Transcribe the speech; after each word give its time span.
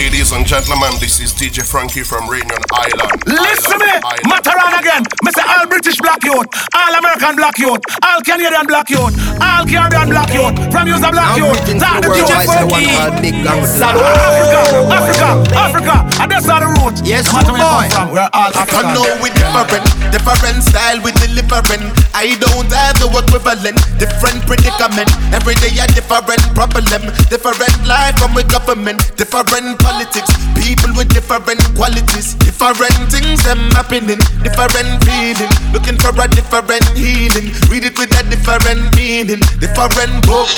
lady. 0.00 0.09
Ladies 0.20 0.36
and 0.36 0.44
gentlemen, 0.44 0.92
this 1.00 1.16
is 1.16 1.32
DJ 1.32 1.64
Frankie 1.64 2.04
from 2.04 2.28
Reunion 2.28 2.60
Island. 2.76 3.24
Listen 3.24 3.72
Island, 3.72 3.80
me, 3.80 3.92
Island. 4.04 4.28
Mataran 4.28 4.72
again. 4.76 5.02
Me 5.24 5.32
say 5.32 5.40
all 5.48 5.64
British 5.64 5.96
black 5.96 6.20
youth, 6.20 6.44
all 6.76 6.92
American 6.92 7.40
black 7.40 7.56
youth, 7.56 7.80
all 8.04 8.20
Canadian 8.20 8.68
black 8.68 8.92
youth, 8.92 9.16
all 9.40 9.64
Caribbean 9.64 10.12
black 10.12 10.28
youth, 10.36 10.52
from 10.68 10.92
you 10.92 11.00
a 11.00 11.08
black 11.08 11.32
I'm 11.32 11.40
youth. 11.40 11.56
reaching 11.56 11.80
Talk 11.80 12.04
to 12.04 12.12
the 12.12 12.12
the 12.12 12.20
world, 12.20 12.28
DJ 12.28 12.36
I 12.36 12.44
say 12.44 12.64
one 12.68 12.84
Funky. 12.84 13.24
Big 13.24 13.36
Gang 13.40 13.64
Africa, 13.64 14.60
Africa, 14.92 15.28
Africa, 15.56 15.96
and 16.20 16.28
that's 16.28 16.48
all 16.52 16.60
the 16.60 16.68
root. 16.68 16.96
Yes, 17.00 17.24
no 17.32 17.40
matter 17.40 17.56
oh 17.56 17.56
where 17.56 17.64
you 17.64 17.72
boy. 17.72 17.80
come 17.80 17.88
from, 17.88 18.06
we're 18.12 18.32
all 18.36 18.52
I 18.52 18.92
know 18.92 19.08
we 19.24 19.32
different, 19.32 19.88
different 20.12 20.60
style 20.68 21.00
we 21.00 21.16
delivering. 21.16 21.96
I 22.12 22.36
don't 22.36 22.68
have 22.68 23.00
no 23.00 23.08
equivalent, 23.16 23.80
different 23.96 24.44
predicament. 24.44 25.08
Every 25.32 25.56
day 25.64 25.72
a 25.80 25.88
different 25.96 26.44
problem, 26.52 26.84
different 27.32 27.72
life 27.88 28.20
from 28.20 28.36
with 28.36 28.52
government, 28.52 29.00
different 29.16 29.80
politics. 29.80 30.09
People 30.56 30.90
with 30.96 31.08
different 31.14 31.62
qualities, 31.76 32.34
different 32.34 32.98
things 33.10 33.42
them 33.44 33.58
happening, 33.70 34.18
different 34.42 35.04
feeling. 35.04 35.52
Looking 35.72 35.96
for 35.98 36.10
a 36.10 36.28
different 36.28 36.84
healing. 36.98 37.54
Read 37.70 37.84
it 37.84 37.98
with 37.98 38.10
a 38.18 38.22
different 38.28 38.94
meaning, 38.96 39.40
different 39.58 40.26
book. 40.26 40.48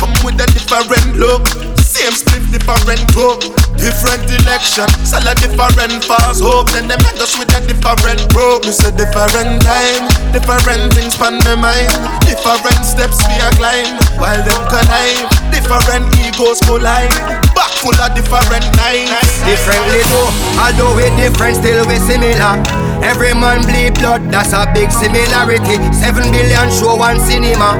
Come 0.00 0.14
with 0.24 0.40
a 0.40 0.46
different 0.52 1.16
look. 1.16 1.73
Same 1.94 2.10
split, 2.10 2.42
different 2.50 3.06
book. 3.14 3.38
Different 3.78 4.26
election, 4.42 4.90
sell 5.06 5.22
a 5.22 5.30
different 5.38 6.02
fast 6.02 6.42
hope. 6.42 6.66
Then 6.74 6.90
them 6.90 6.98
hang 7.06 7.22
us 7.22 7.38
with 7.38 7.54
a 7.54 7.62
different 7.70 8.18
rope. 8.34 8.66
It's 8.66 8.82
a 8.82 8.90
different 8.90 9.62
time, 9.62 10.02
different 10.34 10.90
things 10.90 11.14
pan 11.14 11.38
my 11.46 11.54
mind. 11.54 11.94
Different 12.26 12.82
steps 12.82 13.22
we 13.30 13.38
are 13.38 13.54
climb 13.62 13.94
while 14.18 14.42
them 14.42 14.58
connive. 14.66 15.22
Different 15.54 16.10
egos 16.18 16.58
collide. 16.66 17.14
Back 17.54 17.70
full 17.78 17.94
of 17.94 18.10
different 18.18 18.66
knives. 18.74 19.30
Differently 19.46 20.02
though, 20.10 20.34
although 20.58 20.98
we 20.98 21.06
different, 21.14 21.62
still 21.62 21.86
we 21.86 22.02
similar. 22.02 22.58
Every 23.06 23.38
man 23.38 23.62
bleed 23.70 23.94
blood, 24.02 24.34
that's 24.34 24.50
a 24.50 24.66
big 24.74 24.90
similarity. 24.90 25.78
Seven 25.94 26.26
billion 26.34 26.66
show 26.74 26.98
one 26.98 27.22
cinema. 27.22 27.78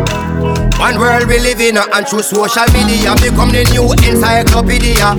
One 0.79 0.99
world 0.99 1.29
we 1.29 1.39
live 1.39 1.61
in, 1.61 1.77
uh, 1.77 1.87
and 1.95 2.07
through 2.07 2.23
social 2.23 2.67
media 2.73 3.15
become 3.17 3.51
the 3.51 3.65
new 3.73 3.89
encyclopedia. 4.09 5.17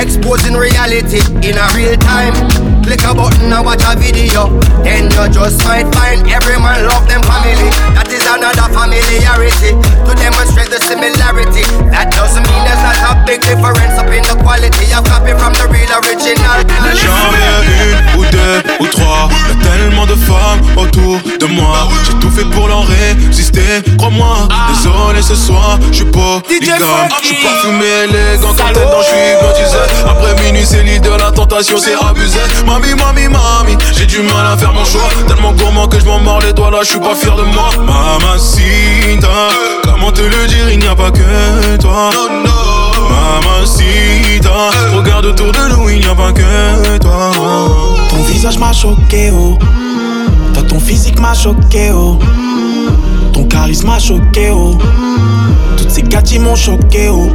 Exposing 0.00 0.54
reality 0.54 1.20
in 1.46 1.56
a 1.58 1.66
real 1.76 1.96
time. 1.98 2.75
Click 2.86 3.02
a 3.02 3.12
button 3.12 3.50
and 3.50 3.66
watch 3.66 3.82
a 3.82 3.98
video. 3.98 4.46
Then 4.86 5.10
you 5.10 5.26
just 5.34 5.58
might 5.66 5.90
find 5.90 6.22
every 6.30 6.54
man 6.54 6.86
love 6.86 7.02
them 7.10 7.18
family. 7.26 7.66
That 7.98 8.06
is 8.14 8.22
another 8.30 8.70
familiarity 8.70 9.74
to 9.74 10.12
demonstrate 10.14 10.70
the 10.70 10.78
similarity. 10.86 11.66
That 11.90 12.14
doesn't 12.14 12.46
mean 12.46 12.62
there's 12.62 12.78
not 12.86 12.94
a 13.10 13.18
big 13.26 13.42
difference 13.42 13.98
up 13.98 14.06
in 14.06 14.22
the 14.22 14.38
quality 14.38 14.86
of 14.94 15.02
copy 15.02 15.34
from 15.34 15.58
the 15.58 15.66
real 15.66 15.90
original. 15.98 16.62
J'en 16.94 17.26
veux 17.34 17.66
une 17.66 18.20
ou 18.20 18.24
deux 18.30 18.62
ou 18.78 18.86
trois. 18.86 19.34
Y'a 19.34 19.58
tellement 19.66 20.06
de 20.06 20.14
femmes 20.14 20.62
autour 20.78 21.18
de 21.18 21.46
moi. 21.46 21.90
J'ai 22.06 22.14
tout 22.22 22.30
fait 22.30 22.46
pour 22.54 22.68
leur 22.68 22.86
résister, 22.86 23.82
crois-moi. 23.98 24.46
Désolé 24.70 25.22
ce 25.22 25.34
soir, 25.34 25.80
je 25.90 25.96
suis 25.96 26.04
pas 26.04 26.38
polygame. 26.38 26.78
Je 27.20 27.26
suis 27.26 27.42
parfumé 27.42 28.06
élégant 28.06 28.54
quand 28.54 28.72
t'es 28.72 28.86
dans, 28.86 29.02
je 29.02 29.10
suis 29.10 29.26
hypnotisé. 29.34 29.82
Après 30.06 30.34
minuit, 30.44 30.64
c'est 30.64 30.84
l'île 30.84 31.00
de 31.00 31.10
la 31.10 31.32
tentation, 31.32 31.78
c'est 31.78 31.94
abusé. 31.94 32.38
Mami, 32.76 32.94
mami, 32.94 33.28
mami, 33.28 33.74
j'ai 33.96 34.04
du 34.04 34.20
mal 34.20 34.44
à 34.52 34.54
faire 34.54 34.70
mon 34.70 34.84
choix. 34.84 35.08
Tellement 35.26 35.52
gourmand 35.54 35.88
que 35.88 35.98
je 35.98 36.04
m'en 36.04 36.20
mords 36.20 36.40
les 36.40 36.52
doigts 36.52 36.70
là, 36.70 36.80
je 36.82 36.88
suis 36.88 37.00
pas 37.00 37.14
fier 37.14 37.34
de 37.34 37.42
moi. 37.44 37.70
Mamacita, 37.78 39.48
comment 39.82 40.12
te 40.12 40.20
le 40.20 40.46
dire, 40.46 40.70
il 40.70 40.80
n'y 40.80 40.86
a 40.86 40.94
pas 40.94 41.10
que 41.10 41.78
toi. 41.78 42.10
Mamacita, 43.08 44.50
regarde 44.94 45.24
autour 45.24 45.52
de 45.52 45.74
nous, 45.74 45.88
il 45.88 46.00
n'y 46.00 46.06
a 46.06 46.14
pas 46.14 46.32
que 46.32 46.98
toi. 46.98 47.30
Ton 48.10 48.22
visage 48.24 48.58
m'a 48.58 48.74
choqué, 48.74 49.30
oh. 49.32 49.56
Toi, 50.52 50.62
ton 50.64 50.78
physique 50.78 51.18
m'a 51.18 51.32
choqué, 51.32 51.92
oh. 51.94 52.18
Ton 53.48 53.58
charisme 53.58 53.90
choqué, 54.00 54.50
oh. 54.50 54.76
Toutes 55.76 55.90
ces 55.90 56.02
gâtis 56.02 56.38
m'ont 56.38 56.56
choqué, 56.56 57.08
oh. 57.08 57.28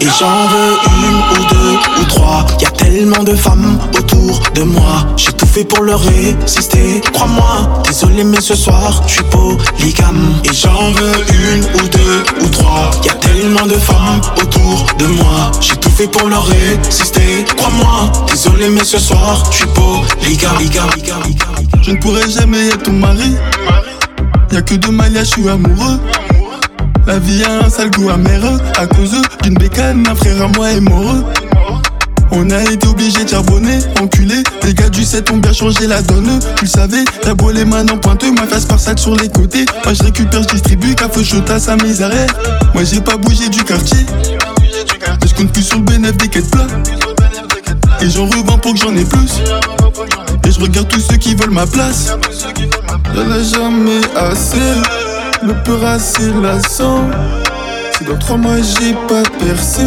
Et 0.00 0.06
j'en 0.18 0.46
veux 0.48 0.76
une 0.86 1.18
ou 1.32 1.48
deux 1.48 2.00
ou 2.00 2.04
trois. 2.04 2.46
Y 2.60 2.66
a 2.66 2.70
tellement 2.70 3.22
de 3.22 3.34
femmes 3.34 3.78
autour 3.98 4.40
de 4.54 4.62
moi. 4.62 5.06
J'ai 5.16 5.32
tout 5.32 5.46
fait 5.46 5.64
pour 5.64 5.84
leur 5.84 6.00
résister, 6.00 7.00
crois-moi. 7.12 7.82
Désolé, 7.84 8.24
mais 8.24 8.40
ce 8.40 8.54
soir, 8.54 9.02
je 9.06 9.12
suis 9.14 9.24
polygame. 9.24 10.34
Et 10.44 10.52
j'en 10.52 10.90
veux 10.92 11.12
une 11.54 11.64
ou 11.64 11.88
deux 11.88 12.24
ou 12.44 12.48
trois. 12.48 12.90
Y 13.04 13.10
a 13.10 13.14
tellement 13.14 13.66
de 13.66 13.74
femmes 13.74 14.20
autour 14.40 14.86
de 14.98 15.06
moi. 15.06 15.52
J'ai 15.60 15.76
tout 15.76 15.90
fait 15.90 16.08
pour 16.08 16.28
leur 16.28 16.44
résister, 16.44 17.44
crois-moi. 17.56 18.12
Désolé, 18.28 18.68
mais 18.68 18.84
ce 18.84 18.98
soir, 18.98 19.44
je 19.50 19.56
suis 19.58 19.66
polygame. 19.66 20.58
Je 21.82 21.90
ne 21.92 21.96
pourrai 21.96 22.28
jamais 22.28 22.68
être 22.68 22.82
ton 22.82 22.92
mari. 22.92 23.36
Y'a 24.52 24.60
que 24.60 24.74
de 24.74 24.88
Maya, 24.88 25.24
je 25.24 25.30
suis 25.30 25.48
amoureux. 25.48 25.98
La 27.06 27.18
vie 27.18 27.42
a 27.42 27.64
un 27.64 27.70
sale 27.70 27.90
goût 27.90 28.10
amer 28.10 28.42
à 28.76 28.86
cause 28.86 29.16
d'une 29.42 29.54
bécane, 29.54 30.06
un 30.06 30.14
frère 30.14 30.42
à 30.42 30.48
moi 30.48 30.70
est 30.70 30.80
mort. 30.80 31.24
On 32.32 32.50
a 32.50 32.62
été 32.62 32.86
obligé 32.86 33.24
de 33.24 33.30
charbonner, 33.30 33.78
enculé. 34.00 34.42
Les 34.62 34.74
gars 34.74 34.90
du 34.90 35.04
7 35.04 35.30
ont 35.30 35.38
bien 35.38 35.54
changé 35.54 35.86
la 35.86 36.02
donne. 36.02 36.38
Tu 36.56 36.64
le 36.64 36.70
savais, 36.70 37.04
t'as 37.22 37.32
beau 37.32 37.50
les 37.50 37.64
mains 37.64 37.86
en 37.88 37.96
pointeux, 37.96 38.30
ma 38.32 38.46
face 38.46 38.66
par 38.66 38.78
sac 38.78 38.98
sur 38.98 39.16
les 39.16 39.30
côtés. 39.30 39.64
Moi 39.84 39.94
je 39.94 40.02
récupère, 40.02 40.42
je 40.42 40.48
distribue, 40.48 40.94
café 40.94 41.20
à 41.48 41.58
sa 41.58 41.72
arrêt. 41.72 42.26
Moi 42.74 42.84
j'ai 42.84 43.00
pas 43.00 43.16
bougé 43.16 43.48
du 43.48 43.64
quartier. 43.64 44.04
Je 45.26 45.34
compte 45.34 45.50
plus 45.52 45.62
sur 45.62 45.78
le 45.78 45.84
bénéfice 45.84 46.18
des 46.18 46.28
quêtes 46.28 46.50
plats. 46.50 46.66
Et 48.02 48.10
j'en 48.10 48.26
revends 48.26 48.58
pour 48.58 48.74
que 48.74 48.80
j'en 48.80 48.94
ai 48.94 49.04
plus. 49.04 49.40
Et 50.46 50.52
je 50.52 50.60
regarde 50.60 50.88
tous 50.88 51.00
ceux 51.00 51.16
qui 51.16 51.34
veulent 51.34 51.50
ma 51.50 51.66
place. 51.66 52.12
Y'en 53.14 53.30
a 53.30 53.42
jamais 53.42 54.00
assez. 54.16 54.58
Le 55.42 55.54
peur 55.64 55.84
assez 55.84 56.30
lassant. 56.40 57.00
Si 57.98 58.04
dans 58.04 58.16
trois 58.18 58.36
mois 58.36 58.56
j'ai 58.58 58.94
pas 59.08 59.22
percé, 59.38 59.82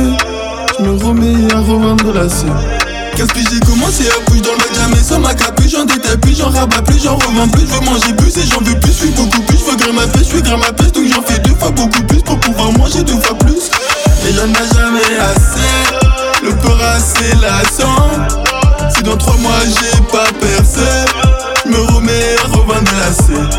je 0.78 0.84
me 0.84 1.04
remets 1.04 1.54
à 1.54 1.60
revendre 1.60 2.14
la 2.14 2.28
scène. 2.28 2.54
Qu'est-ce 3.16 3.32
que 3.32 3.40
j'ai 3.40 3.60
commencé 3.62 4.04
à 4.10 4.30
bouger 4.30 4.42
dans 4.42 4.52
le 4.52 4.76
jamais 4.76 5.02
sans 5.02 5.20
ma 5.20 5.34
capuche, 5.34 5.72
j'en 5.72 5.86
détaille 5.86 6.18
plus, 6.18 6.38
j'en 6.38 6.50
rabats 6.50 6.82
plus, 6.82 7.02
j'en 7.02 7.16
revends 7.16 7.48
plus, 7.48 7.62
je 7.62 7.74
veux 7.74 7.86
manger 7.86 8.14
plus 8.18 8.38
et 8.38 8.46
j'en 8.46 8.60
veux 8.60 8.78
plus, 8.78 8.92
je 8.92 8.98
suis 8.98 9.12
beaucoup 9.12 9.42
plus, 9.44 9.58
je 9.58 9.72
veux 9.72 9.78
grimper 9.78 9.94
ma 9.94 10.08
pêche, 10.08 10.28
je 10.30 10.36
veux 10.36 10.42
grimper 10.42 10.66
ma 10.68 10.74
pêche, 10.74 10.92
donc 10.92 11.06
j'en 11.08 11.22
fais 11.22 11.40
deux 11.40 11.56
fois 11.56 11.72
beaucoup 11.72 12.04
plus 12.04 12.22
pour 12.22 12.38
pouvoir 12.42 12.72
manger 12.74 13.04
deux 13.04 13.18
fois 13.22 13.38
plus. 13.38 13.72
Et 14.28 14.34
y'en 14.34 14.44
a 14.44 14.74
jamais 14.76 15.18
assez, 15.22 16.44
le 16.44 16.52
peur 16.56 16.78
assez 16.94 17.34
lassant. 17.42 18.10
Si 18.94 19.04
dans 19.04 19.16
trois 19.16 19.38
mois 19.38 19.62
j'ai 19.64 20.02
pas 20.12 20.28
percé, 20.42 20.82
je 21.66 21.72
me 21.72 21.82
remets 21.96 22.36
à 22.44 22.48
revendre 22.48 22.92
la 23.00 23.14
scène. 23.14 23.50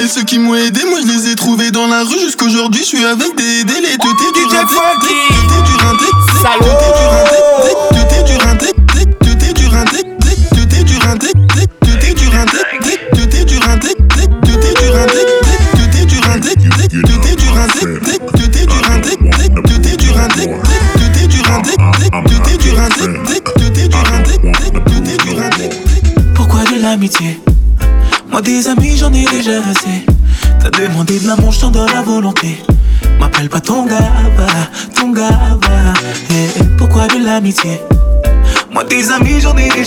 Et 0.00 0.06
ceux 0.06 0.22
qui 0.24 0.38
m'ont 0.38 0.54
aidé, 0.54 0.80
moi 0.88 0.98
je 1.02 1.06
les 1.06 1.32
ai 1.32 1.34
trouvés 1.34 1.70
dans 1.70 1.86
la 1.86 2.02
rue 2.04 2.18
jusqu'aujourd'hui. 2.18 2.82
Je 2.82 2.86
suis 2.86 3.04
avec 3.04 3.34
des 3.36 3.64
délais, 3.64 3.96
teutés 3.96 4.32
du 4.34 4.44
rinté, 4.44 4.74
teutés 5.00 5.62
du 5.64 5.74
rinté, 5.84 6.04
teutés 6.04 6.54
du 6.54 6.64
rinté, 6.66 6.85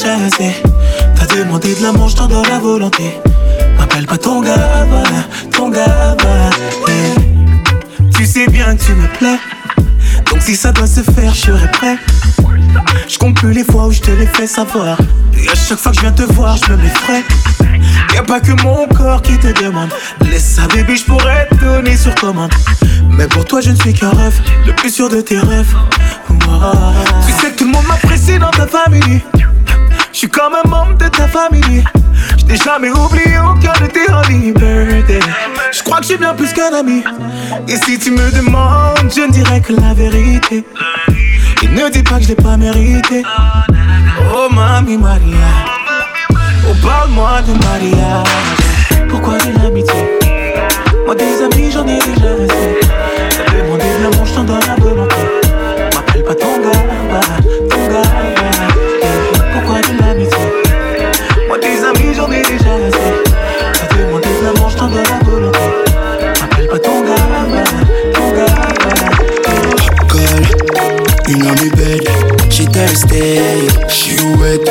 T'as 0.01 1.35
demandé 1.35 1.75
de 1.75 1.83
l'amour, 1.83 2.07
je 2.07 2.15
t'en 2.15 2.27
donne 2.27 2.47
la 2.49 2.59
volonté 2.59 3.19
M'appelle 3.77 4.05
pas 4.05 4.17
ton 4.17 4.41
gars, 4.41 4.85
ton 5.51 5.69
gars. 5.69 6.15
Eh. 6.87 8.09
Tu 8.15 8.25
sais 8.25 8.47
bien 8.47 8.75
que 8.77 8.81
tu 8.81 8.93
me 8.93 9.07
plais 9.17 9.37
Donc 10.31 10.41
si 10.41 10.55
ça 10.55 10.71
doit 10.71 10.87
se 10.87 11.01
faire, 11.01 11.33
je 11.33 11.41
serai 11.41 11.71
prêt 11.71 11.97
je 13.07 13.17
compte 13.17 13.35
plus 13.35 13.53
les 13.53 13.63
fois 13.63 13.87
où 13.87 13.91
je 13.91 14.01
te 14.01 14.11
l'ai 14.11 14.27
fait 14.27 14.45
savoir. 14.45 14.97
Et 15.35 15.49
à 15.49 15.55
chaque 15.55 15.79
fois 15.79 15.91
que 15.91 15.97
je 15.97 16.01
viens 16.01 16.11
te 16.11 16.23
voir, 16.31 16.57
je 16.57 16.71
me 16.71 16.77
m'effraie. 16.77 17.23
Y'a 18.13 18.21
pas 18.21 18.39
que 18.39 18.51
mon 18.63 18.87
corps 18.87 19.21
qui 19.21 19.37
te 19.37 19.47
demande. 19.63 19.89
Laisse 20.29 20.45
ça, 20.45 20.67
bébé, 20.67 20.95
je 20.95 21.05
pourrais 21.05 21.47
te 21.49 21.55
donner 21.55 21.97
sur 21.97 22.13
commande. 22.15 22.53
Mais 23.09 23.27
pour 23.27 23.45
toi, 23.45 23.61
je 23.61 23.71
ne 23.71 23.75
suis 23.75 23.93
qu'un 23.93 24.11
rêve, 24.11 24.39
le 24.65 24.73
plus 24.73 24.91
sûr 24.91 25.09
de 25.09 25.21
tes 25.21 25.39
rêves. 25.39 25.75
Tu 26.27 27.33
sais 27.33 27.51
que 27.51 27.57
tout 27.57 27.65
le 27.65 27.71
monde 27.71 27.87
m'apprécie 27.87 28.37
dans 28.37 28.51
ta 28.51 28.67
famille. 28.67 29.21
Je 30.19 30.25
suis 30.25 30.31
comme 30.31 30.53
un 30.53 30.67
membre 30.67 30.97
de 30.97 31.07
ta 31.07 31.29
famille. 31.29 31.81
Je 32.37 32.43
t'ai 32.43 32.57
jamais 32.57 32.89
oublié 32.89 33.39
cœur 33.61 33.73
de 33.81 33.87
tes 33.87 34.11
happy 34.11 34.51
birthday. 34.51 35.21
Je 35.71 35.81
crois 35.81 36.01
que 36.01 36.07
j'ai 36.07 36.17
bien 36.17 36.33
plus 36.33 36.51
qu'un 36.51 36.73
ami. 36.73 37.05
Et 37.69 37.77
si 37.77 37.97
tu 37.97 38.11
me 38.11 38.29
demandes, 38.29 39.09
je 39.15 39.21
ne 39.21 39.31
dirais 39.31 39.61
que 39.61 39.71
la 39.71 39.93
vérité. 39.93 40.65
Et 41.63 41.67
Ne 41.69 41.89
dis 41.89 42.03
pas 42.03 42.17
que 42.17 42.23
je 42.23 42.27
l'ai 42.27 42.35
pas 42.35 42.57
mérité. 42.57 43.23
Oh, 44.35 44.53
mamie 44.53 44.97
Maria. 44.97 45.37
Oh, 46.69 46.75
parle-moi 46.85 47.41
de 47.43 47.53
mariage. 47.53 49.07
Pourquoi 49.07 49.37
de 49.37 49.57
l'amitié? 49.63 50.19
Moi, 51.05 51.15
des 51.15 51.41
amis, 51.43 51.71
j'en 51.71 51.87
ai 51.87 51.97
déjà 51.97 52.33
assez. 52.33 52.79
T'as 53.45 53.53
demandé 53.53 53.85
de 53.85 54.03
l'amour, 54.03 54.25
je 54.25 54.33
t'en 54.33 54.43
donne 54.43 54.59
la 54.67 54.75
volonté. 54.75 55.15
M'appelle 55.95 56.23
pas 56.25 56.35
ton 56.35 56.59
gars, 56.59 57.21
ton 57.69 57.87
gars. 57.87 58.28
On 71.49 71.57
me 71.63 71.69
bed, 71.73 72.01
she 72.51 72.65
thirsty, 72.65 73.41
she 73.89 74.13
wet. 74.37 74.61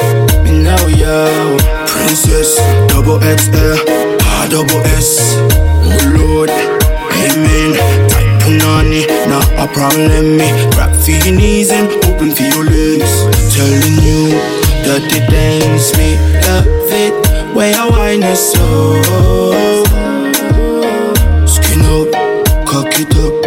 Me 0.45 0.63
now, 0.63 0.79
yo, 0.87 1.57
princess, 1.87 2.57
double 2.89 3.19
XL, 3.21 3.77
ah, 4.23 4.47
double 4.51 4.81
S. 4.95 5.35
Oh 5.83 5.99
Lord, 6.15 6.51
amen. 6.51 7.75
Tight 8.09 8.31
punani, 8.43 9.03
not 9.29 9.47
a 9.59 9.67
problem. 9.73 10.37
Me 10.39 10.49
grab 10.73 10.95
for 10.95 11.11
your 11.11 11.35
knees 11.37 11.71
and 11.71 11.89
open 12.07 12.31
for 12.31 12.43
your 12.43 12.65
legs. 12.65 13.13
Telling 13.55 13.99
you 14.07 14.39
that 14.87 15.03
it 15.11 15.27
dance 15.31 15.97
me, 15.99 16.15
love 16.47 16.67
it. 16.93 17.55
Where 17.55 17.75
I 17.75 17.89
wine 17.89 18.23
is 18.23 18.53
so. 18.53 19.03
Skin 21.47 21.83
out, 21.83 22.13
cock 22.67 22.93
it 23.01 23.15
up, 23.17 23.38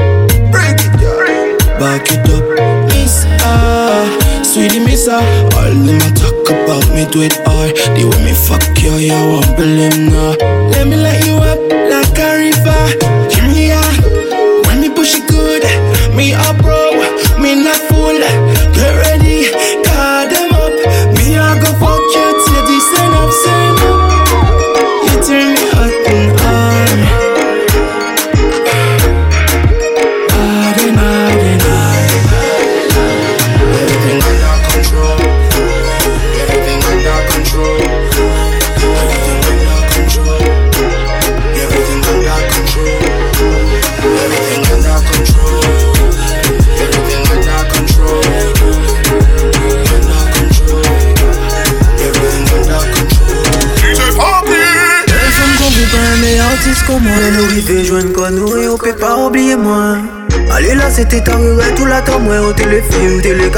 sweetie 4.51 4.79
miss 4.83 5.07
ah. 5.07 5.23
All 5.57 5.73
them 5.87 5.99
talk 6.19 6.43
about 6.51 6.85
me 6.93 7.07
do 7.11 7.21
it 7.23 7.35
hard. 7.47 7.75
The 7.95 8.03
way 8.03 8.19
me 8.25 8.33
fuck 8.35 8.63
you, 8.83 8.93
you 8.99 9.15
won't 9.31 9.55
believe 9.55 9.97
nah. 10.11 10.35
Let 10.71 10.87
me 10.87 10.97
let 10.97 11.25
you 11.25 11.30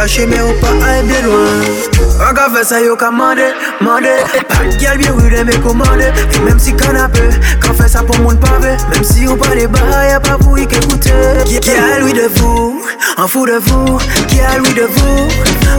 caché 0.04 0.26
mais 0.26 0.42
au 0.42 0.52
pas 0.60 0.68
aller 0.86 1.08
bien 1.08 1.22
loin. 1.22 2.28
Un 2.28 2.34
gars 2.34 2.64
ça 2.64 2.82
yo 2.82 2.96
commandé, 2.98 3.54
mandé 3.80 4.10
Pas 4.50 4.66
de 4.66 4.76
gueule 4.78 4.98
bien 4.98 5.14
oui 5.16 5.24
mais 5.46 5.58
commandé 5.60 6.12
Et 6.36 6.40
même 6.40 6.60
si 6.60 6.76
canapé, 6.76 7.22
quand 7.62 7.74
fait 7.74 7.88
ça 7.88 8.04
pour 8.04 8.18
mon 8.20 8.36
pavé 8.36 8.76
Même 8.92 9.04
si 9.04 9.26
on 9.28 9.38
parle 9.38 9.58
des 9.58 9.68
bas 9.68 9.80
y'a 10.10 10.20
pas 10.20 10.38
vous 10.42 10.56
qui 10.56 10.76
écoutez 10.76 11.12
Qui 11.46 11.60
qui 11.60 11.72
a 11.72 12.00
lui 12.00 12.14
de 12.14 12.28
vous, 12.36 12.82
en 13.18 13.28
fou 13.28 13.46
de 13.46 13.54
vous. 13.54 13.98
Qui 14.28 14.42
a 14.42 14.58
lui 14.58 14.74
de 14.74 14.84
vous, 14.84 15.28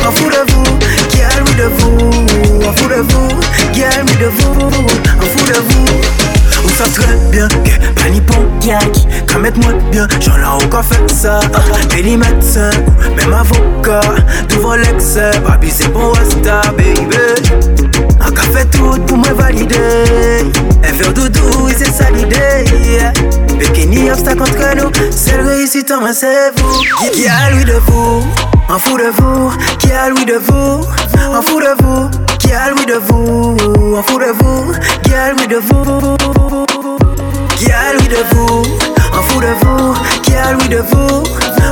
en 0.06 0.10
fou 0.10 0.30
de 0.30 0.52
vous. 0.52 0.78
Qui 1.10 1.20
a 1.22 1.40
lui 1.40 1.54
de 1.54 1.68
vous, 1.78 2.66
en 2.66 2.72
fou 2.72 2.88
de 2.88 3.00
vous. 3.12 3.28
Qui 3.72 3.84
a 3.84 4.02
lui 4.02 4.16
de 4.16 4.26
vous, 4.26 4.60
en 4.60 5.26
fou 5.26 5.46
de 5.46 5.58
vous 5.58 6.33
savent 6.74 6.90
très 6.92 7.16
bien 7.30 7.48
que 7.48 8.02
pas 8.02 8.08
ni 8.10 8.20
bon 8.20 8.34
qui 8.60 8.70
Quand 9.32 9.38
mettre 9.40 9.58
moi 9.60 9.72
bien, 9.90 10.06
j'en 10.20 10.36
ai 10.36 10.64
encore 10.64 10.84
fait 10.84 11.08
ça. 11.10 11.40
Et 11.96 12.02
les 12.02 12.16
médecins, 12.16 12.70
même 13.16 13.32
avocat 13.32 14.00
Devant 14.48 14.74
l'excès, 14.74 15.30
papi 15.46 15.70
c'est 15.70 15.88
bon 15.92 16.12
resta 16.12 16.60
baby. 16.76 17.16
Encore 18.20 18.44
fait 18.52 18.64
tout 18.70 18.98
pour 19.06 19.18
me 19.18 19.32
valider. 19.34 19.74
Et 20.82 20.92
faire 20.92 21.12
doudou, 21.12 21.68
c'est 21.76 21.92
ça 21.92 22.10
l'idée 22.10 23.00
a 24.08 24.12
obstacle 24.12 24.42
entre 24.42 24.76
nous 24.76 24.90
Seule 25.10 25.46
réussite 25.46 25.90
en 25.92 26.12
c'est 26.12 26.50
vous 26.56 26.80
Qui- 27.12 27.22
Qui 27.22 27.28
a 27.28 27.50
lui 27.50 27.64
de 27.64 27.78
vous? 27.86 28.22
En 28.68 28.78
fou 28.78 28.96
de 28.96 29.10
vous, 29.18 29.52
qui 29.78 29.92
a 29.92 30.08
lui 30.08 30.24
de 30.24 30.38
vous, 30.42 30.80
en 31.36 31.42
fou 31.42 31.60
de 31.60 31.82
vous, 31.84 32.08
qui 32.44 32.52
a 32.52 32.70
lui 32.70 32.86
de 32.86 32.94
vous, 32.94 33.56
en 33.96 34.02
fou 34.02 34.18
de 34.18 34.32
vous, 34.38 34.72
qui 35.02 35.14
a 35.14 35.32
lui 35.32 35.46
de 35.46 35.56
vous, 35.56 36.16
qui 37.56 37.70
a 37.72 37.92
lui 37.94 38.08
de 38.08 38.22
vous, 38.32 38.62
en 39.12 39.22
fou 39.22 39.40
de 39.40 39.52
vous, 39.60 39.94
qui 40.22 40.34
a 40.34 40.52
lui 40.52 40.68
de 40.68 40.78
vous, 40.78 41.22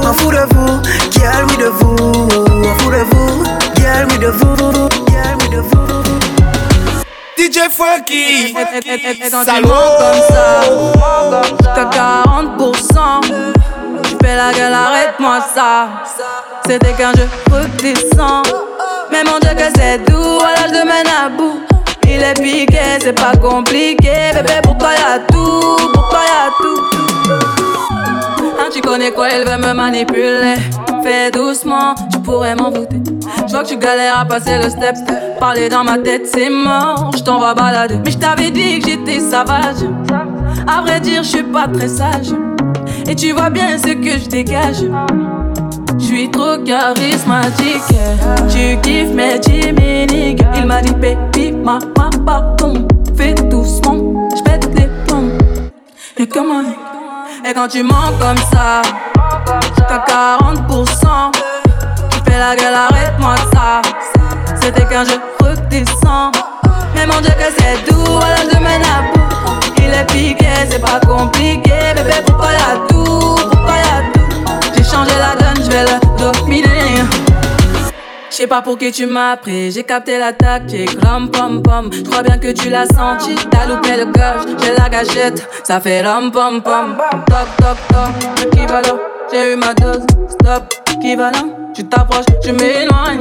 en 0.06 0.12
fou 0.14 0.30
de 0.30 0.44
vous, 0.54 0.80
qui 1.10 1.22
a 1.24 1.42
lui 1.42 1.56
de 1.56 1.66
vous, 1.66 1.96
en 2.69 2.74
fou 2.78 2.90
de 2.90 3.04
vous, 3.10 3.44
qui 3.74 3.84
a 3.86 4.04
lui 4.04 4.19
de 4.19 4.28
vous, 4.28 4.88
qui 5.06 5.16
a 5.16 5.34
lui 5.38 5.48
de 5.50 5.60
vous. 5.60 5.72
DJ 7.36 7.69
Funky. 7.70 8.54
Mens 8.54 8.64
comme 9.30 10.20
ça, 10.30 10.62
t'as 11.74 11.84
40%. 11.84 13.20
Tu 14.02 14.16
fais 14.22 14.36
la 14.36 14.52
gueule, 14.52 14.72
arrête-moi 14.72 15.38
ça. 15.54 15.88
C'était 16.66 16.92
qu'un 16.92 17.12
jeu 17.12 17.28
redescend. 17.50 18.71
Mais 19.12 19.25
mon 19.25 19.38
Dieu, 19.38 19.50
que 19.55 19.70
c'est 19.76 19.99
doux, 20.11 20.38
l'âge 20.41 20.73
de 20.73 20.87
mène 20.87 21.06
à 21.06 21.29
bout. 21.29 21.61
Il 22.05 22.23
est 22.23 22.35
piqué, 22.35 22.79
c'est 23.00 23.12
pas 23.12 23.37
compliqué. 23.37 24.32
Bébé, 24.35 24.55
pour 24.62 24.79
toi 24.79 24.88
y'a 24.93 25.19
tout, 25.31 25.91
pour 25.93 26.09
toi 26.09 26.20
y'a 26.26 26.50
tout. 26.61 26.82
Hein, 28.59 28.69
tu 28.73 28.81
connais 28.81 29.11
quoi, 29.11 29.29
elle 29.31 29.47
veut 29.47 29.59
me 29.59 29.75
manipuler. 29.75 30.55
Fais 31.03 31.31
doucement, 31.31 31.94
tu 32.11 32.20
pourrais 32.20 32.55
m'en 32.55 32.70
douter. 32.70 33.03
Je 33.47 33.53
vois 33.53 33.64
que 33.64 33.69
tu 33.69 33.76
galères 33.76 34.19
à 34.20 34.25
passer 34.25 34.56
le 34.56 34.70
step. 34.70 34.96
Parler 35.39 35.69
dans 35.69 35.84
ma 35.84 35.98
tête, 35.98 36.27
c'est 36.27 36.48
mort. 36.48 37.10
Je 37.17 37.22
t'envoie 37.22 37.55
balader. 37.55 37.98
Mais 38.05 38.10
je 38.10 38.19
t'avais 38.19 38.51
dit 38.51 38.79
que 38.79 38.89
j'étais 38.89 39.20
sauvage. 39.20 39.84
À 40.67 40.81
vrai 40.81 41.01
dire, 41.01 41.22
je 41.22 41.29
suis 41.29 41.43
pas 41.43 41.67
très 41.69 41.89
sage. 41.89 42.32
Et 43.06 43.15
tu 43.15 43.32
vois 43.32 43.51
bien 43.51 43.77
ce 43.79 43.93
que 43.93 44.19
je 44.19 44.29
dégage. 44.29 44.84
Je 46.12 46.19
suis 46.19 46.31
trop 46.31 46.58
charismatique. 46.58 47.81
Tu 48.50 48.78
kiffes 48.82 49.14
mes 49.14 49.40
Jiminy. 49.40 50.36
Il 50.56 50.66
m'a 50.66 50.82
dit, 50.82 50.92
baby, 50.92 51.52
ma, 51.52 51.78
ma, 51.96 52.10
pardon. 52.26 52.86
Fais 53.16 53.32
doucement, 53.32 54.28
je 54.36 54.42
pète 54.42 54.69
les 54.74 54.90
plombs. 55.06 55.31
Et 56.19 56.28
comment 56.28 56.64
Et 57.48 57.54
quand 57.54 57.66
tu 57.69 57.82
mens 57.82 58.12
comme 58.20 58.36
ça, 58.36 58.82
t'as 59.88 60.04
40%. 60.36 61.32
Tu 62.10 62.31
fais 62.31 62.38
la 62.38 62.56
gueule, 62.56 62.74
arrête-moi 62.74 63.34
ça. 63.54 63.81
C'était 64.60 64.84
qu'un 64.84 65.04
jeu 65.04 65.19
redescend. 65.40 66.34
Mais 66.94 67.06
mon 67.06 67.22
Dieu, 67.22 67.31
que 67.31 67.50
c'est 67.56 67.90
doux, 67.90 68.19
à 68.19 68.28
l'âge 68.28 68.48
de 68.54 68.62
mène 68.62 68.82
à 68.82 69.14
bout. 69.14 69.72
Il 69.78 69.84
est 69.84 70.04
piqué, 70.12 70.46
c'est 70.69 70.78
pas 70.78 71.00
compliqué. 71.00 71.72
Bébé, 71.96 72.16
pourquoi 72.26 72.52
y'a 72.52 72.86
tout? 72.90 73.36
Pourquoi 73.50 73.76
y'a 73.78 74.02
tout? 74.12 74.74
J'ai 74.76 74.84
changé 74.84 75.12
la 75.19 75.42
je 78.31 78.36
sais 78.36 78.46
pas 78.46 78.60
pour 78.60 78.76
qui 78.76 78.93
tu 78.93 79.06
m'as 79.06 79.36
pris, 79.36 79.70
j'ai 79.70 79.84
capté 79.84 80.19
la 80.19 80.32
tactique, 80.32 80.91
rom 81.02 81.31
pom 81.31 81.62
pom. 81.62 81.88
Je 81.91 82.02
crois 82.02 82.22
bien 82.22 82.36
que 82.36 82.52
tu 82.52 82.69
l'as 82.69 82.86
senti, 82.86 83.34
t'as 83.50 83.67
loupé 83.67 83.96
le 83.96 84.06
coche, 84.06 84.52
j'ai 84.62 84.74
la 84.74 84.88
gâchette, 84.91 85.48
ça 85.64 85.81
fait 85.81 86.06
rom 86.06 86.31
pom 86.31 86.60
pom. 86.60 86.96
Toc 87.26 87.48
toc 87.56 87.79
toc, 87.88 88.46
équivalent, 88.46 88.98
j'ai 89.32 89.52
eu 89.52 89.56
ma 89.56 89.72
dose, 89.72 90.05
stop, 90.29 90.74
équivalent. 90.94 91.56
Tu 91.74 91.84
t'approches, 91.84 92.26
je 92.44 92.50
m'éloigne. 92.50 93.19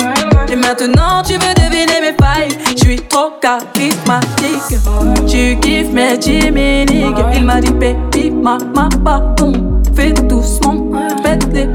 Et 0.51 0.55
maintenant 0.57 1.23
tu 1.25 1.33
veux 1.35 1.53
deviner 1.53 2.01
mes 2.01 2.13
failles. 2.19 2.49
Je 2.75 2.83
suis 2.83 3.01
trop 3.07 3.31
charismatique. 3.41 4.77
Tu 5.25 5.57
kiffes 5.61 5.93
mes 5.93 6.19
chiminiques. 6.19 7.15
Il 7.33 7.45
m'a 7.45 7.61
dit, 7.61 7.71
baby, 7.71 8.29
ma, 8.29 8.57
ma, 8.75 8.89
pardon. 9.05 9.53
Fais 9.95 10.11
doucement, 10.11 10.89
pète 11.23 11.47
les 11.53 11.67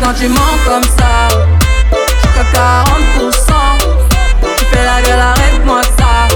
Quand 0.00 0.14
tu 0.14 0.28
mens 0.28 0.58
comme 0.64 0.84
ça, 0.96 1.28
jusqu'à 2.22 2.44
40%. 2.54 3.34
Tu 4.56 4.64
fais 4.66 4.84
la 4.84 5.02
gueule, 5.02 5.18
arrête-moi 5.18 5.82
ça. 5.98 6.28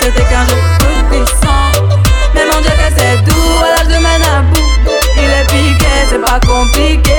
C'était 0.00 0.22
qu'un 0.24 0.44
jour 0.46 0.58
redescend. 0.80 1.98
Mais 2.34 2.44
mon 2.44 2.60
Dieu, 2.60 2.70
que 2.70 2.94
c'est 2.96 3.16
doux, 3.24 3.58
à 3.64 3.78
l'âge 3.78 3.88
de 3.88 3.98
bout. 4.52 4.70
Il 5.16 5.30
est 5.30 5.46
piqué, 5.46 5.86
c'est 6.10 6.22
pas 6.22 6.38
compliqué. 6.46 7.11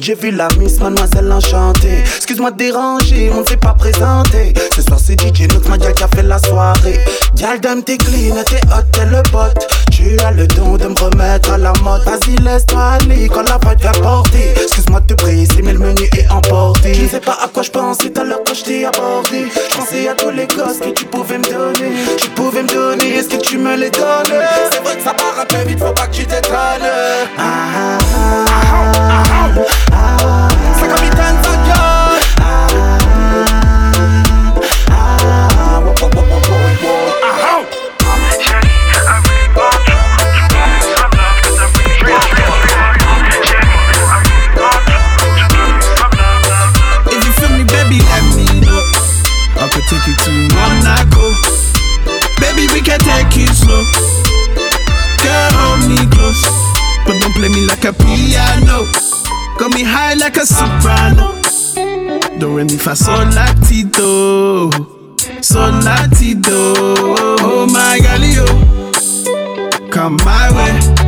J'ai 0.00 0.14
vu 0.14 0.30
la 0.30 0.48
Miss 0.58 0.78
Mademoiselle 0.80 1.30
enchantée. 1.30 1.98
Excuse-moi 2.16 2.52
de 2.52 2.56
déranger, 2.56 3.30
on 3.34 3.40
ne 3.40 3.46
s'est 3.46 3.56
pas 3.56 3.74
présenté. 3.74 4.54
Ce 4.74 4.82
soir 4.82 4.98
c'est 4.98 5.20
DJ 5.20 5.52
Nook 5.52 5.68
Madia 5.68 5.92
qui 5.92 6.02
a 6.02 6.08
fait 6.08 6.22
la 6.22 6.38
soirée. 6.38 6.98
Dial 7.34 7.60
donne 7.60 7.82
tes 7.82 7.98
clean, 7.98 8.36
t'es 8.46 8.60
hot, 8.68 8.84
t'es 8.92 9.06
le 9.06 9.22
pote. 9.30 9.81
Tu 9.92 10.18
as 10.24 10.30
le 10.30 10.46
don 10.46 10.78
de 10.78 10.88
me 10.88 10.98
remettre 10.98 11.52
à 11.52 11.58
la 11.58 11.72
mode. 11.82 12.02
Vas-y, 12.04 12.36
laisse-toi 12.36 12.82
aller 12.82 13.28
quand 13.28 13.42
la 13.42 13.58
vibe 13.58 13.82
va 13.82 13.92
porter. 13.92 14.54
Excuse-moi 14.62 15.00
de 15.00 15.06
te 15.08 15.14
presser, 15.14 15.60
mais 15.62 15.74
le 15.74 15.78
menu 15.78 16.08
est 16.16 16.30
emporté. 16.30 16.94
Je 16.94 17.06
sais 17.06 17.20
pas 17.20 17.38
à 17.44 17.48
quoi 17.48 17.62
je 17.62 17.70
pensais 17.70 18.08
tout 18.10 18.22
à 18.22 18.24
quand 18.24 18.54
je 18.54 18.64
t'ai 18.64 18.86
abordé. 18.86 19.46
Je 19.70 19.76
pensais 19.76 20.08
à 20.08 20.14
tous 20.14 20.30
les 20.30 20.46
gosses 20.46 20.78
que 20.80 20.90
tu 20.90 21.04
pouvais 21.04 21.36
me 21.36 21.44
donner. 21.44 21.92
Tu 22.16 22.30
pouvais 22.30 22.62
me 22.62 22.68
donner, 22.68 23.16
est-ce 23.16 23.28
que 23.28 23.36
tu 23.36 23.58
me 23.58 23.76
les 23.76 23.90
donnes? 23.90 24.32
C'est 24.72 24.82
vrai 24.82 24.96
que 24.96 25.02
ça 25.02 25.12
part 25.12 25.34
un 25.38 25.64
vite, 25.64 25.78
faut 25.78 25.92
pas 25.92 26.06
que 26.06 26.16
tu 26.16 26.24
t'étonnes. 26.24 26.56
Ah, 27.38 27.98
ah. 28.16 28.38
Ah, 29.92 30.48
play 57.42 57.60
me 57.60 57.66
like 57.66 57.84
a 57.84 57.92
piano. 57.92 58.86
Got 59.58 59.74
me 59.74 59.82
high 59.82 60.14
like 60.14 60.36
a 60.36 60.46
soprano. 60.46 61.40
Do 62.38 62.56
re 62.56 62.64
mi 62.64 62.76
fa 62.76 62.94
sol 62.94 63.26
la 63.34 63.46
ti 63.66 63.82
do. 63.84 64.70
Sol 65.40 65.82
la 65.82 66.06
ti 66.18 66.34
do. 66.34 66.74
Oh 67.40 67.66
my 67.66 67.98
God, 68.00 68.20
oh. 68.22 68.36
yo. 68.36 69.90
Come 69.90 70.16
my 70.24 70.50
way. 70.54 71.01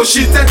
Cochitette. 0.00 0.50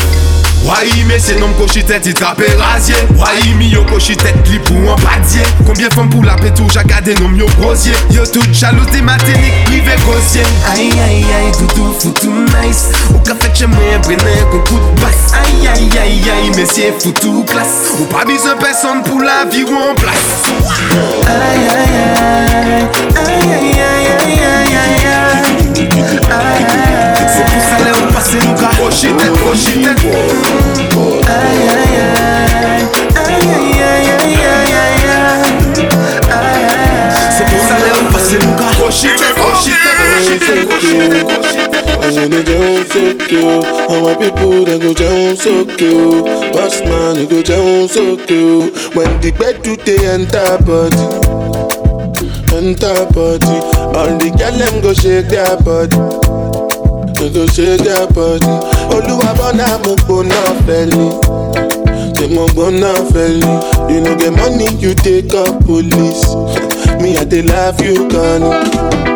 Wai 0.62 1.04
mais 1.08 1.18
c'est 1.18 1.40
nom 1.40 1.52
cochitette, 1.54 2.06
il 2.06 2.14
trappe 2.14 2.40
rasier 2.56 2.94
Wai 3.16 3.52
mi 3.58 3.66
yo 3.66 3.82
cochitette, 3.82 4.46
li 4.48 4.60
pou 4.60 4.76
an 4.92 4.94
padye 5.02 5.42
Combien 5.66 5.90
femme 5.90 6.08
pour 6.08 6.22
la 6.22 6.36
pétou, 6.36 6.68
j'ai 6.72 6.84
gardé 6.84 7.16
nom 7.16 7.34
yo 7.34 7.46
grosier 7.58 7.90
Yo 8.12 8.24
tout 8.26 8.44
jaloux 8.52 8.84
des 8.92 9.02
matiniques, 9.02 9.64
privé 9.64 9.96
grossier 10.06 10.42
Aïe 10.72 10.92
aïe 10.92 11.24
aïe, 11.24 11.50
toutou 11.58 11.92
foutou 11.98 12.30
nice 12.62 12.92
Ou 13.12 13.18
ka 13.26 13.34
moi, 13.66 13.98
prenne 14.02 14.20
un 14.20 14.58
coup 14.60 14.78
de 14.78 15.00
basse 15.00 15.32
Aïe 15.34 15.66
aïe 15.66 15.98
aïe 15.98 16.30
aïe, 16.30 16.50
messieurs 16.56 16.94
foutou 17.00 17.42
classe 17.42 17.90
Ou 17.98 18.04
pas 18.04 18.24
besoin 18.24 18.54
personne 18.54 19.02
pour 19.02 19.20
la 19.20 19.46
vie 19.50 19.64
ou 19.64 19.74
aïe 19.74 20.04
aïe 21.26 21.40
aïe 21.40 22.20
Aïe 24.06 24.38
aïe 24.62 25.80
C'est 27.26 27.44
pour 27.46 27.62
ça 27.62 27.89
on 28.20 28.92
on 28.92 28.92
gonna 42.14 42.42
down 42.44 42.86
so 42.88 43.14
cute. 43.26 43.64
All 43.88 44.02
my 44.02 44.14
people 44.14 44.64
go 44.78 44.92
so 45.36 45.64
cute. 45.64 46.24
Boss 46.52 46.80
man, 46.82 47.26
go 47.26 47.42
cute. 48.26 48.94
When 48.94 49.20
the 49.20 49.32
bed 49.38 49.62
do 49.62 49.76
they 49.76 50.06
enter 50.06 50.58
body, 50.68 51.06
enter 52.54 53.06
body. 53.12 53.56
All 53.96 54.18
the 54.18 54.30
girl 54.36 54.58
them 54.58 54.82
go 54.82 54.92
shake 54.92 55.28
their 55.28 55.56
body. 55.62 56.69
They 57.20 57.28
go 57.32 57.46
shake 57.46 57.80
their 57.84 58.06
body. 58.08 58.46
Oluwa 58.96 59.34
bona 59.36 59.78
mo 59.84 59.94
gbona 59.96 60.40
feli. 60.66 61.08
Say 62.16 62.28
mo 62.34 62.46
gbona 62.48 62.94
feli. 63.12 63.92
You 63.92 64.00
know 64.00 64.16
get 64.16 64.32
money, 64.32 64.74
you 64.76 64.94
take 64.94 65.34
up 65.34 65.64
police. 65.64 66.24
Me 67.02 67.16
I 67.18 67.24
dey 67.24 67.42
laugh 67.42 67.80
you 67.80 68.08
gone. 68.08 69.09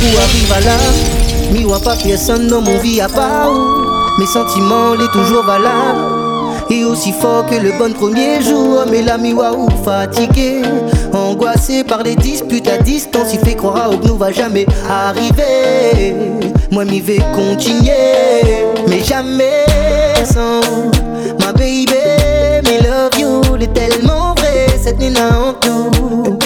Pour 0.00 0.20
arriver 0.20 0.66
là 0.66 0.76
Mi 1.52 1.64
wa 1.64 1.78
pas 1.78 1.96
personne 1.96 2.46
dans 2.48 2.62
mon 2.62 2.78
vie 2.78 3.00
à 3.00 3.08
part 3.08 3.52
Mes 4.18 4.26
sentiments 4.26 4.94
les 4.94 5.08
toujours 5.08 5.44
valables. 5.44 6.00
Et 6.70 6.84
aussi 6.84 7.12
fort 7.12 7.46
que 7.46 7.56
le 7.56 7.72
bon 7.78 7.92
premier 7.92 8.40
jour 8.42 8.84
Mais 8.90 9.02
la 9.02 9.18
mi 9.18 9.32
wa 9.32 9.52
ou 9.52 9.68
fatigué. 9.84 10.62
Angoissé 11.12 11.84
par 11.84 12.02
les 12.02 12.16
disputes 12.16 12.68
à 12.68 12.78
distance 12.78 13.34
Il 13.34 13.40
fait 13.40 13.56
croire 13.56 13.90
que 13.90 14.06
nous 14.06 14.16
va 14.16 14.32
jamais 14.32 14.66
arriver. 14.88 16.14
Moi 16.70 16.84
m'y 16.84 17.00
vais 17.00 17.20
continuer 17.34 18.72
Mais 18.88 19.02
jamais 19.04 19.64
sans 20.24 20.60
Ma 21.40 21.52
baby, 21.52 21.86
me 22.64 22.82
love 22.84 23.18
you 23.18 23.40
Elle 23.54 23.64
est 23.64 23.72
tellement 23.72 24.34
vraie 24.34 24.78
cette 24.82 24.98
nina 24.98 25.28
en 25.48 25.52
tout. 25.54 26.38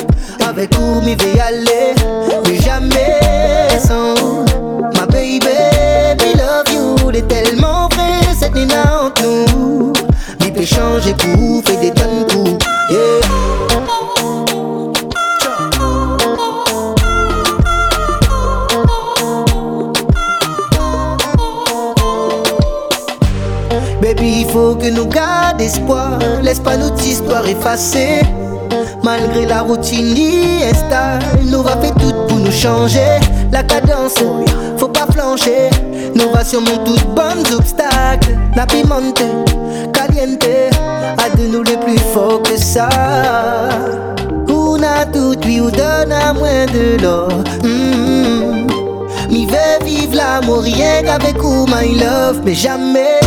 Avec 0.49 0.71
où 0.79 1.05
m'y 1.05 1.15
vais 1.15 1.39
aller? 1.41 1.84
changer 10.67 11.15
pour 11.15 11.63
fait 11.65 11.77
des 11.77 11.91
tonnes 11.91 12.27
coups. 12.31 12.65
Yeah. 12.91 13.21
Baby, 24.01 24.41
il 24.41 24.47
faut 24.51 24.75
que 24.75 24.89
nous 24.89 25.07
garde 25.07 25.61
espoir. 25.61 26.19
Laisse 26.43 26.61
pas 26.61 26.77
notre 26.77 27.05
histoire 27.05 27.47
effacer. 27.47 28.21
Malgré 29.03 29.47
la 29.47 29.61
routine 29.61 30.15
installe, 30.63 31.23
nous 31.45 31.63
va 31.63 31.77
faire 31.77 31.95
tout 31.95 32.13
pour 32.29 32.39
nous 32.39 32.53
changer. 32.53 33.21
La 33.53 33.63
cadence, 33.63 34.15
faut 34.79 34.89
pas 34.89 35.07
flancher. 35.13 35.71
Nous 36.15 36.31
va 36.31 36.45
surmonter 36.45 36.85
toutes 36.85 37.15
bonnes 37.15 37.45
obstacles. 37.55 38.37
La 38.57 38.67
à 40.21 41.37
de 41.37 41.47
nous 41.47 41.63
le 41.63 41.77
plus 41.85 41.99
fort 41.99 42.43
que 42.43 42.57
ça. 42.57 42.89
On 44.49 44.83
a 44.83 45.05
tout, 45.07 45.35
lui, 45.45 45.61
ou 45.61 45.71
donne 45.71 46.13
à 46.13 46.33
moins 46.33 46.67
de 46.67 47.03
l'or. 47.03 47.31
Mm 47.63 48.05
veut 49.47 49.85
vivre 49.85 50.17
l'amour, 50.17 50.63
rien 50.63 51.03
qu'avec 51.03 51.37
vous, 51.39 51.67
my 51.67 51.99
love, 51.99 52.41
mais 52.45 52.55
jamais 52.55 53.24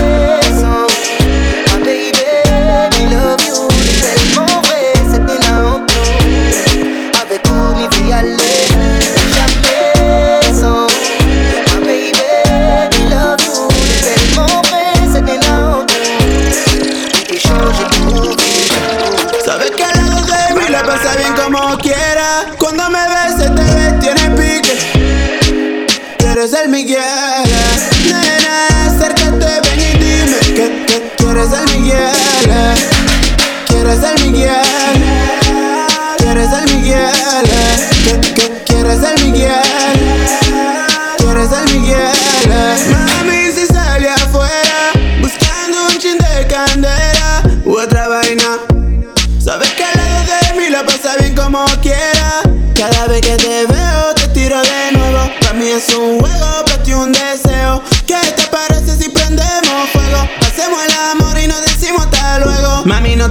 eres 33.88 34.02
de 34.02 34.24
Miguel. 34.32 35.17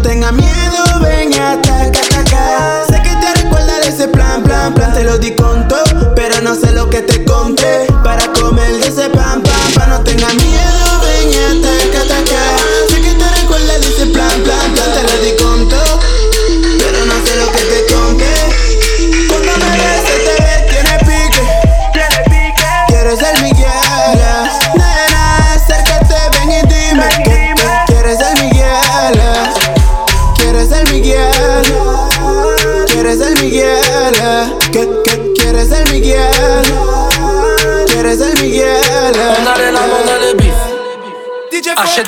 tenga 0.06 0.30
miedo. 0.30 0.55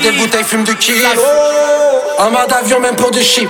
Des 0.00 0.12
bouteilles, 0.12 0.44
fume 0.44 0.64
du 0.64 0.76
kiff. 0.76 1.06
En 2.18 2.30
mode 2.30 2.52
avion, 2.52 2.80
même 2.80 2.96
pour 2.96 3.10
du 3.10 3.22
chip. 3.22 3.48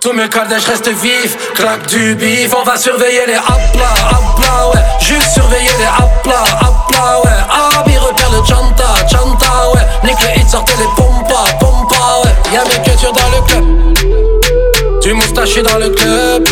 Tous 0.00 0.12
mes 0.12 0.28
Kardashians 0.28 0.70
restent 0.70 0.88
vifs, 0.88 1.36
claque 1.54 1.86
du 1.86 2.14
bif. 2.14 2.54
On 2.56 2.62
va 2.62 2.76
surveiller 2.76 3.26
les 3.26 3.34
aplas, 3.34 3.94
aplas, 4.10 4.68
ouais. 4.72 4.80
Juste 5.00 5.32
surveiller 5.34 5.70
les 5.78 5.84
aplas, 5.84 6.44
aplas, 6.60 7.20
ouais. 7.24 7.78
Abi 7.78 7.96
repère 7.98 8.30
le 8.30 8.38
chanta, 8.46 8.84
chanta, 9.10 9.70
ouais. 9.74 9.80
Nique 10.04 10.20
le 10.22 10.40
hit, 10.40 10.48
sortez 10.48 10.74
les 10.78 10.88
pompas, 10.96 11.44
pompas, 11.58 12.22
ouais. 12.24 12.34
Y'a 12.52 12.64
mes 12.64 12.82
cultures 12.84 13.12
dans 13.12 13.30
le 13.36 13.42
club. 13.48 15.00
Du 15.00 15.12
moustache 15.12 15.56
dans 15.62 15.78
le 15.78 15.90
club. 15.90 16.48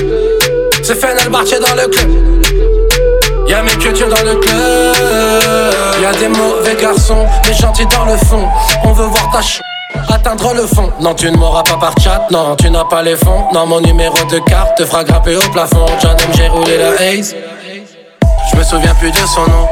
C'est 0.82 1.00
Fenel 1.00 1.28
Bartier 1.28 1.58
dans 1.60 1.74
le 1.74 1.88
club. 1.88 2.43
Y'a 3.54 3.62
mes 3.62 3.76
cultures 3.76 4.08
dans 4.08 4.22
le 4.24 4.34
club. 4.34 4.96
Y'a 6.02 6.12
des 6.14 6.26
mauvais 6.26 6.74
garçons, 6.74 7.24
mais 7.46 7.54
gentils 7.54 7.86
dans 7.86 8.04
le 8.04 8.16
fond. 8.16 8.48
On 8.82 8.92
veut 8.92 9.06
voir 9.06 9.30
ta 9.30 9.40
ch. 9.40 9.60
Atteindre 10.12 10.54
le 10.54 10.66
fond. 10.66 10.90
Non, 10.98 11.14
tu 11.14 11.30
ne 11.30 11.36
m'auras 11.36 11.62
pas 11.62 11.76
par 11.76 11.94
chat. 12.02 12.26
Non, 12.32 12.56
tu 12.56 12.68
n'as 12.68 12.82
pas 12.82 13.02
les 13.02 13.14
fonds. 13.14 13.44
Non, 13.54 13.64
mon 13.64 13.80
numéro 13.80 14.16
de 14.28 14.40
carte 14.40 14.76
te 14.78 14.84
fera 14.84 15.04
grimper 15.04 15.36
au 15.36 15.50
plafond. 15.52 15.86
John 16.02 16.16
j'ai 16.36 16.48
roulé 16.48 16.78
la 16.78 17.00
haze. 17.00 17.36
Je 18.50 18.56
me 18.56 18.64
souviens 18.64 18.94
plus 18.96 19.12
de 19.12 19.16
son 19.18 19.42
nom. 19.42 19.68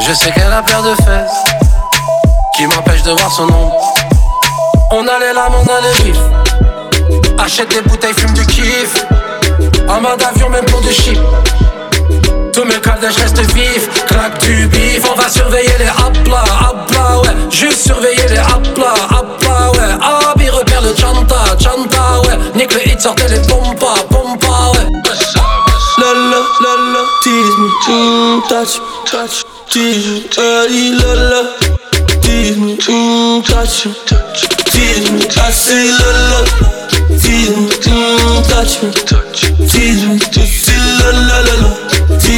Je 0.00 0.14
sais 0.14 0.30
qu'elle 0.30 0.50
a 0.50 0.62
peur 0.62 0.82
de 0.82 0.94
fesses. 1.04 1.44
Qui 2.56 2.66
m'empêche 2.68 3.02
de 3.02 3.10
voir 3.10 3.30
son 3.30 3.42
ombre. 3.42 3.76
On 4.92 5.06
a 5.06 5.18
les 5.20 5.34
lames, 5.34 5.52
on 5.52 5.66
a 5.70 5.80
les. 5.82 7.44
Achète 7.44 7.68
des 7.68 7.82
bouteilles, 7.82 8.14
fume 8.14 8.32
du 8.32 8.46
kiff. 8.46 9.04
En 9.90 10.00
mode 10.00 10.22
avion, 10.22 10.48
même 10.48 10.64
pour 10.64 10.80
du 10.80 10.90
chip. 10.90 11.18
Tous 12.56 12.64
mes 12.64 12.80
Kardashians 12.80 13.20
restent 13.20 13.52
vifs, 13.54 13.86
claque 14.06 14.40
du 14.40 14.66
bif. 14.68 15.02
On 15.12 15.14
va 15.20 15.28
surveiller 15.28 15.76
les 15.78 15.88
aplas, 15.88 16.42
aplas, 16.58 17.18
ouais. 17.20 17.50
Juste 17.50 17.84
surveiller 17.84 18.26
les 18.30 18.38
aplas, 18.38 18.94
aplas, 19.10 19.72
ouais. 19.72 20.30
Abi 20.32 20.48
repère 20.48 20.80
le 20.80 20.94
chanta, 20.98 21.36
chanta, 21.62 22.22
ouais. 22.22 22.38
Nique 22.54 22.72
le 22.72 22.88
hit, 22.88 22.98
sortez 22.98 23.28
les 23.28 23.40
pompas, 23.40 23.96
pompas, 24.08 24.72
ouais. 24.72 24.86
Lala, 25.98 26.40
lala, 26.62 27.04
tease 27.22 27.58
me, 27.58 27.68
mm, 27.88 28.42
touch, 28.48 28.80
touch, 29.04 29.44
tease 29.68 30.24
me, 30.38 30.98
lala, 30.98 31.42
tease 32.22 32.56
me, 32.56 32.72
mm, 32.72 33.42
touch 33.42 33.84
me, 33.84 33.92
tease 34.72 35.10
me, 35.10 35.20
I 35.20 35.52
say 35.52 35.90
tease 37.20 37.50
me, 37.50 37.68
mm, 37.68 38.48
touch 38.48 38.82
me, 38.82 38.90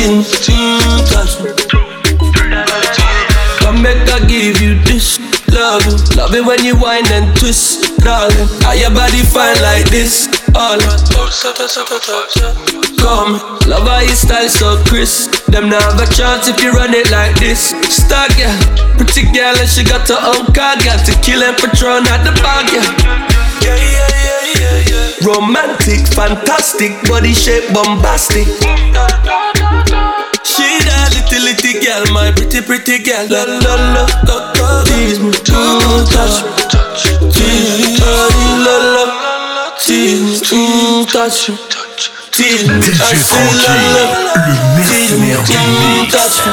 Come 0.08 0.24
back, 3.84 4.08
I 4.08 4.24
give 4.24 4.56
you 4.56 4.80
this. 4.88 5.20
Love 5.52 5.84
it, 5.84 6.16
love 6.16 6.32
it 6.32 6.40
when 6.46 6.64
you 6.64 6.80
whine 6.80 7.04
and 7.12 7.36
twist, 7.36 7.92
darling. 8.00 8.48
How 8.64 8.72
your 8.72 8.88
body 8.88 9.20
fine 9.20 9.60
like 9.60 9.84
this, 9.92 10.24
all 10.56 10.80
Come, 12.96 13.36
love 13.68 13.84
how 13.84 14.00
you 14.00 14.16
style 14.16 14.48
so 14.48 14.82
crisp. 14.88 15.44
Them 15.52 15.68
not 15.68 15.82
have 15.82 16.00
a 16.00 16.06
chance 16.08 16.48
if 16.48 16.56
you 16.62 16.72
run 16.72 16.94
it 16.94 17.10
like 17.10 17.36
this. 17.36 17.76
Star 17.92 18.32
girl, 18.32 18.56
pretty 18.96 19.28
girl 19.36 19.60
and 19.60 19.68
she 19.68 19.84
got 19.84 20.08
her 20.08 20.16
own 20.24 20.48
car. 20.56 20.80
Got 20.80 21.04
to 21.04 21.12
kill 21.20 21.44
and 21.44 21.52
patron 21.52 22.08
at 22.08 22.24
the 22.24 22.32
bar, 22.40 22.64
yeah. 22.72 22.80
Yeah, 23.60 23.76
yeah, 23.76 24.08
yeah, 24.24 24.40
yeah, 24.56 24.76
yeah. 24.88 25.28
Romantic, 25.28 26.08
fantastic, 26.16 26.96
body 27.04 27.34
shape 27.34 27.68
bombastic. 27.74 28.48
She 31.48 31.54
that 31.54 31.64
little 31.64 31.80
little 31.80 32.04
girl, 32.04 32.04
my 32.12 32.28
pretty 32.32 32.60
pretty 32.60 32.98
girl. 33.00 33.24
La 33.28 33.44
la 33.44 33.56
la, 33.56 33.74
la, 33.94 34.04
la. 34.04 34.84
tease 34.84 35.18
me, 35.18 35.30
mm, 35.30 36.04
touch 36.12 36.44
me, 36.44 36.52
tease 37.32 37.78
me, 37.78 37.96
oh, 38.04 38.28
la 38.64 38.76
la, 38.92 39.04
tease 39.78 40.20
me, 40.20 40.36
mm, 40.36 41.08
touch 41.08 41.48
me, 41.48 41.56
tease 42.32 42.68
me, 42.68 42.76
I 42.76 43.16
say 43.16 43.48
la 43.64 43.72
la, 43.96 44.04
tease 44.84 45.16
me, 45.16 45.32
mm, 45.32 46.12
touch 46.12 46.36
me, 46.44 46.52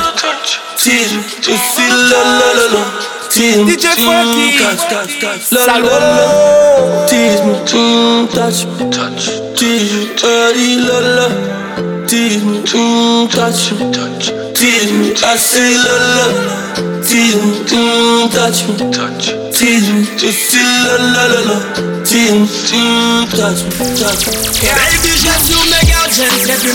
tease 0.78 1.12
me, 1.12 1.20
I 1.44 1.58
say 1.58 1.90
la 1.92 2.22
la 2.40 2.50
la 2.54 2.66
la. 2.74 2.84
Tease 3.30 3.64
me, 3.66 3.76
mm, 3.76 4.56
touch, 4.64 4.88
touch, 4.88 5.20
touch, 5.20 5.52
la 5.52 5.66
la 5.66 5.76
la 5.76 6.00
la. 6.00 7.06
Tease 7.08 7.44
me, 7.44 7.54
mm, 7.68 8.32
touch 8.32 8.66
me, 8.66 8.88
touch, 8.92 9.24
tease 9.60 9.92
me, 9.92 10.16
oh, 10.24 10.56
la 10.88 11.00
la. 11.00 11.95
Tease 12.08 12.44
me, 12.44 12.62
touch 12.64 13.72
me, 13.74 13.92
touch, 13.92 14.30
tease 14.54 14.92
me. 14.92 15.14
I 15.24 15.36
say 15.38 15.74
la 15.74 15.96
la. 16.16 16.28
Tease 17.02 17.36
me, 17.36 17.66
touch 18.30 18.68
me, 18.68 18.92
touch, 18.92 19.34
tease 19.52 19.90
me. 19.90 20.06
Feel 20.06 20.62
la 20.86 21.26
la 21.28 21.42
la 21.42 21.56
me, 22.06 22.46
touch 23.34 23.64
me, 23.66 23.86
touch 23.98 24.28
me. 24.28 24.34
Baby, 24.62 25.12
je 25.18 25.28
ne 25.28 26.30
serai 26.30 26.58
plus. 26.58 26.74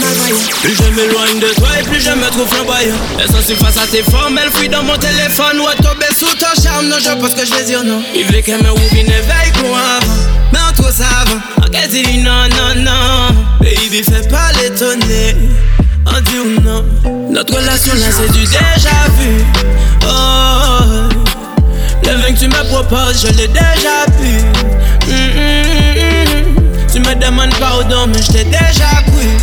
Plus 0.62 0.74
je 0.74 0.90
m'éloigne 0.96 1.38
de 1.38 1.54
toi 1.54 1.68
et 1.78 1.84
plus 1.84 2.00
je 2.00 2.10
me 2.10 2.28
trouve 2.30 2.48
flamboyant. 2.48 2.96
Elles 3.20 3.28
sont 3.28 3.54
face 3.54 3.76
à 3.76 3.86
tes 3.86 4.02
formes, 4.02 4.36
elles 4.36 4.50
fuient 4.50 4.68
dans 4.68 4.82
mon 4.82 4.96
téléphone. 4.96 5.60
Ou 5.60 5.68
à 5.68 5.74
tomber 5.76 6.06
sous 6.16 6.34
ton 6.34 6.60
charme, 6.60 6.88
non, 6.88 6.96
je 6.98 7.10
pense 7.10 7.34
que 7.34 7.46
je 7.46 7.54
vais 7.54 7.64
dire 7.64 7.84
non. 7.84 8.02
Il 8.16 8.24
veut 8.24 8.40
qu'elle 8.40 8.62
me 8.62 8.70
ouvre 8.70 8.92
une 8.92 9.06
éveil 9.06 9.52
pour 9.54 9.76
avant. 9.76 10.12
Mais 10.52 10.58
on 10.68 10.72
trouve 10.72 10.92
ça 10.92 11.06
avant. 11.22 11.40
Qu'elle 11.70 11.88
dit 11.88 12.18
non, 12.18 12.48
non, 12.48 12.82
non. 12.82 13.39
Baby, 13.60 14.02
fais 14.02 14.26
pas 14.28 14.50
l'étonner. 14.62 15.36
On 16.06 16.20
dit 16.22 16.38
ou 16.38 16.60
non. 16.62 16.84
Notre 17.30 17.54
relation 17.54 17.92
là, 17.94 18.06
c'est 18.10 18.32
du 18.32 18.40
déjà 18.40 19.06
vu. 19.18 19.44
Oh. 20.04 21.08
Le 22.02 22.16
vin 22.16 22.32
que 22.32 22.38
tu 22.38 22.48
me 22.48 22.64
proposes, 22.68 23.20
je 23.22 23.28
l'ai 23.36 23.48
déjà 23.48 24.06
bu. 24.18 24.32
Mm, 25.06 25.12
mm, 25.12 25.60
mm, 25.96 26.90
tu 26.90 27.00
me 27.00 27.14
demandes 27.14 27.54
pardon, 27.60 28.06
mais 28.06 28.22
je 28.22 28.32
t'ai 28.32 28.44
déjà 28.44 29.02
pris. 29.06 29.36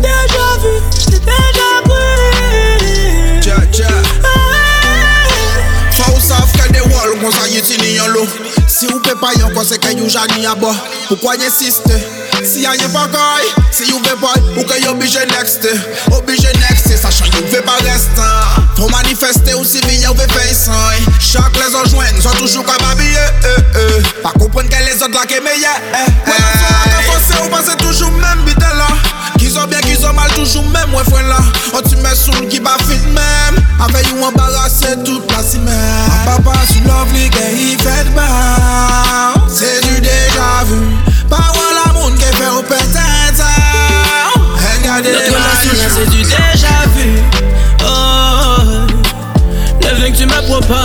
Déjà 0.00 0.48
vu, 0.60 0.74
je 0.98 1.04
t'ai 1.04 1.20
déjà 1.20 1.70
pris. 1.84 3.40
Tcha 3.40 3.56
tcha. 3.72 3.88
Faut 5.92 6.20
savoir 6.20 6.48
que 6.52 6.72
des 6.72 6.80
walls, 6.80 7.18
qu'on 7.20 7.30
s'aille. 7.30 7.62
Si 8.78 8.86
ou 8.86 9.00
pe 9.02 9.10
pa 9.18 9.32
yon 9.34 9.50
kon 9.56 9.64
se 9.66 9.74
ke 9.82 9.90
yon 9.90 10.06
jani 10.06 10.44
a 10.46 10.52
bo 10.54 10.68
Ou 11.10 11.16
kwa 11.18 11.32
nye 11.34 11.48
Si 11.50 12.62
a 12.62 12.76
yon 12.78 12.92
pa 12.94 13.08
koy 13.10 13.48
Si 13.74 13.88
yon 13.88 13.98
ve 14.04 14.14
boy 14.20 14.38
Ou 14.54 14.62
ke 14.68 14.76
yon 14.84 14.92
obije 14.94 15.24
next? 15.32 15.66
Obije 16.14 16.52
next 16.62 16.86
Sachan 17.02 17.26
yon 17.34 17.48
ve 17.50 17.58
pa 17.66 17.74
restan 17.82 18.68
Fon 18.78 18.86
manifeste 18.94 19.56
ou 19.58 19.66
si 19.66 19.82
vi 19.88 19.98
yon 20.04 20.14
ve 20.14 20.28
feysan 20.30 21.10
Chak 21.18 21.58
les 21.58 21.74
anjwen 21.74 22.22
Son 22.22 22.38
toujou 22.38 22.62
ka 22.62 22.78
eh, 23.02 23.18
eh. 23.82 24.14
Pa 24.22 24.30
les 24.86 25.02
ot 25.02 25.10
la 25.10 25.26
ke 25.26 25.42
meye 25.42 25.74
eh, 25.74 25.98
eh, 25.98 26.08
Mwen 26.22 26.38
an 26.38 26.54
son 26.54 26.78
la 26.78 26.86
ka 26.86 27.02
fose 27.10 27.42
ou 27.42 27.50
pase 27.50 27.76
toujou 27.82 28.14
men 28.22 28.46
bide 28.46 28.68
mal 30.18 30.30
toujou 30.34 30.62
men 30.62 30.88
mwen 30.90 31.04
fwen 31.08 31.28
la. 31.28 31.38
Oh, 31.72 31.78
an 31.78 31.86
ti 31.86 31.96
men 32.02 32.16
soul 32.16 32.46
ki 32.50 32.60
ba 32.64 32.76
fit 32.86 33.04
men 33.14 33.58
Ave 33.84 34.02
yon 34.08 34.24
embarase 34.28 34.96
tout 35.06 35.34
la 35.34 35.42
si 35.46 35.60
men 35.62 35.74
A 35.74 36.08
ah, 36.10 36.24
papa 36.26 36.58
sou 36.66 36.86
love 36.88 37.12
li 37.14 37.28
ke 37.34 37.44
yi 37.54 37.76
fed 37.82 38.10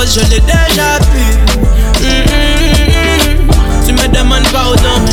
je 0.06 0.20
l'ai 0.30 0.40
déjà 0.40 0.98
pu. 1.12 1.24
Mm 2.00 2.08
-hmm. 2.08 3.86
Tu 3.86 3.92
me 3.94 4.08
demandes 4.08 4.48
pas 4.52 4.64
pardon, 4.64 5.13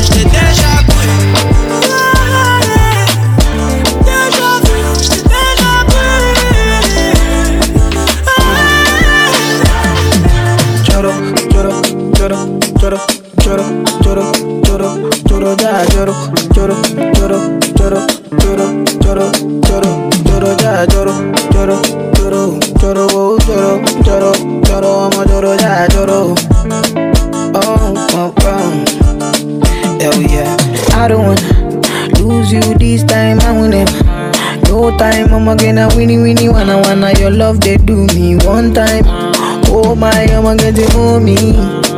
On 40.71 41.21
me. 41.25 41.35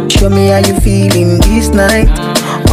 Show 0.09 0.29
me 0.29 0.47
how 0.47 0.57
you 0.57 0.73
feeling 0.81 1.37
this 1.41 1.69
night. 1.69 2.09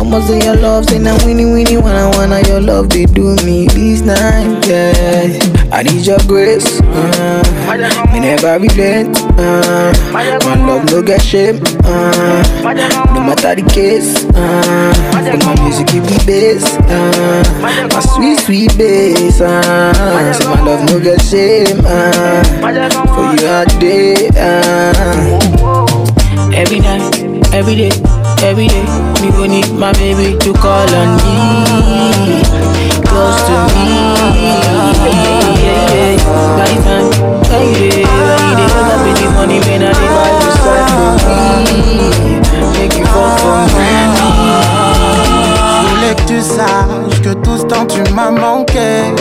I'ma 0.00 0.20
say 0.20 0.40
your 0.42 0.56
love, 0.56 0.86
say 0.86 0.98
now 0.98 1.14
winnie 1.26 1.44
winnie 1.44 1.76
wanna 1.76 2.08
wanna 2.16 2.40
your 2.48 2.58
love 2.58 2.88
they 2.88 3.04
do 3.04 3.36
me 3.44 3.66
this 3.68 4.00
night. 4.00 4.66
Yeah, 4.66 5.28
I 5.70 5.82
need 5.82 6.06
your 6.06 6.18
grace. 6.26 6.80
Uh, 6.80 7.42
me 8.14 8.20
never 8.20 8.58
relent. 8.58 9.18
Uh, 9.36 9.92
my 10.10 10.24
love 10.40 10.90
no 10.90 11.02
get 11.02 11.20
shame. 11.20 11.60
Uh, 11.84 12.42
no 13.12 13.20
matter 13.20 13.54
the 13.60 13.70
case. 13.70 14.24
Uh, 14.32 14.94
when 15.12 15.38
my 15.44 15.62
music 15.62 15.86
give 15.88 16.04
me 16.04 16.16
bass. 16.24 16.64
Uh, 16.88 17.44
my 17.60 18.00
sweet 18.00 18.38
sweet 18.40 18.78
bass. 18.78 19.42
Uh, 19.42 20.32
say 20.32 20.44
my 20.46 20.62
love 20.62 20.82
no 20.90 20.98
get 20.98 21.20
shame. 21.20 21.78
Uh, 21.84 22.42
for 23.12 23.36
you 23.36 23.46
all 23.48 23.66
day. 23.78 24.30
Uh, 24.34 25.69
every 26.60 26.80
night, 26.80 27.16
every 27.54 27.74
day, 27.74 27.90
every 28.44 28.68
day, 28.68 28.84
me 29.22 29.30
go 29.32 29.46
need 29.46 29.72
my 29.72 29.92
baby 29.94 30.36
to 30.38 30.52
call 30.52 30.94
on 31.00 31.16
me, 31.16 32.42
close 33.08 33.40
to 33.48 33.54
me. 33.72 33.88
Money, 39.40 39.58
man, 39.60 39.82
I 39.82 39.92
voulais 45.88 46.14
que 46.14 46.22
tu 46.26 46.40
saches 46.42 47.20
que 47.22 47.32
tout 47.32 47.56
ce 47.56 47.64
temps 47.64 47.86
tu 47.86 48.02
m'as 48.12 48.30
manqué. 48.30 49.14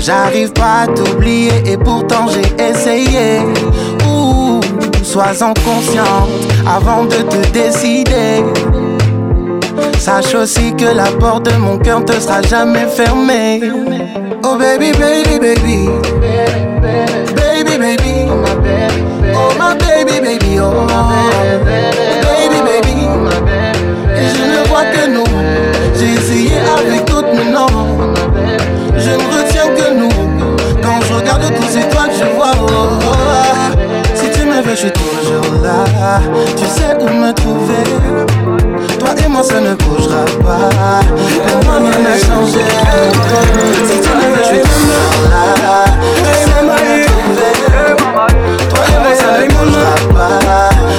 J'arrive 0.00 0.52
pas 0.52 0.82
à 0.82 0.86
t'oublier 0.86 1.50
et 1.66 1.76
pourtant 1.76 2.26
j'ai 2.28 2.64
essayé. 2.64 3.40
Sois-en 5.08 5.54
consciente 5.64 6.28
avant 6.66 7.04
de 7.04 7.16
te 7.22 7.50
décider. 7.50 8.44
Sache 9.98 10.34
aussi 10.34 10.74
que 10.76 10.84
la 10.84 11.06
porte 11.18 11.50
de 11.50 11.56
mon 11.56 11.78
cœur 11.78 12.04
te 12.04 12.12
sera 12.12 12.42
jamais 12.42 12.86
fermée. 12.94 13.62
Oh 14.44 14.58
baby, 14.58 14.92
baby, 14.92 15.38
baby. 15.38 15.88
Baby, 17.34 17.78
baby. 17.78 18.28
Oh 19.34 19.54
my 19.58 19.74
baby, 19.78 20.20
baby. 20.20 20.58
Oh 20.60 20.86
baby, 21.64 22.07
Je 34.70 34.74
suis 34.74 34.90
toujours 34.92 35.62
là. 35.62 35.84
Tu 36.54 36.64
sais 36.66 36.94
où 37.00 37.08
me 37.08 37.32
trouver. 37.32 37.84
Toi 38.98 39.08
et 39.24 39.28
moi, 39.28 39.42
ça 39.42 39.60
ne 39.60 39.74
bougera 39.74 40.24
pas. 40.44 40.68
Pour 41.46 41.64
moi, 41.64 41.78
rien 41.78 41.98
n'a 42.02 42.18
changé. 42.18 42.64
Si 43.86 44.00
tu 44.00 44.08
me 44.10 44.26
veux, 44.28 44.42
je 44.42 44.48
suis 44.48 44.60
toujours 44.60 45.30
là. 45.30 45.84
Tu 46.16 46.30
sais 46.34 46.60
où 46.60 46.66
me 46.66 47.06
trouver. 47.06 47.52
Toi 48.68 48.80
et 48.88 48.98
moi, 49.02 49.14
ça 49.16 49.40
ne 49.40 49.46
bougera 49.48 49.94
pas. 50.14 50.38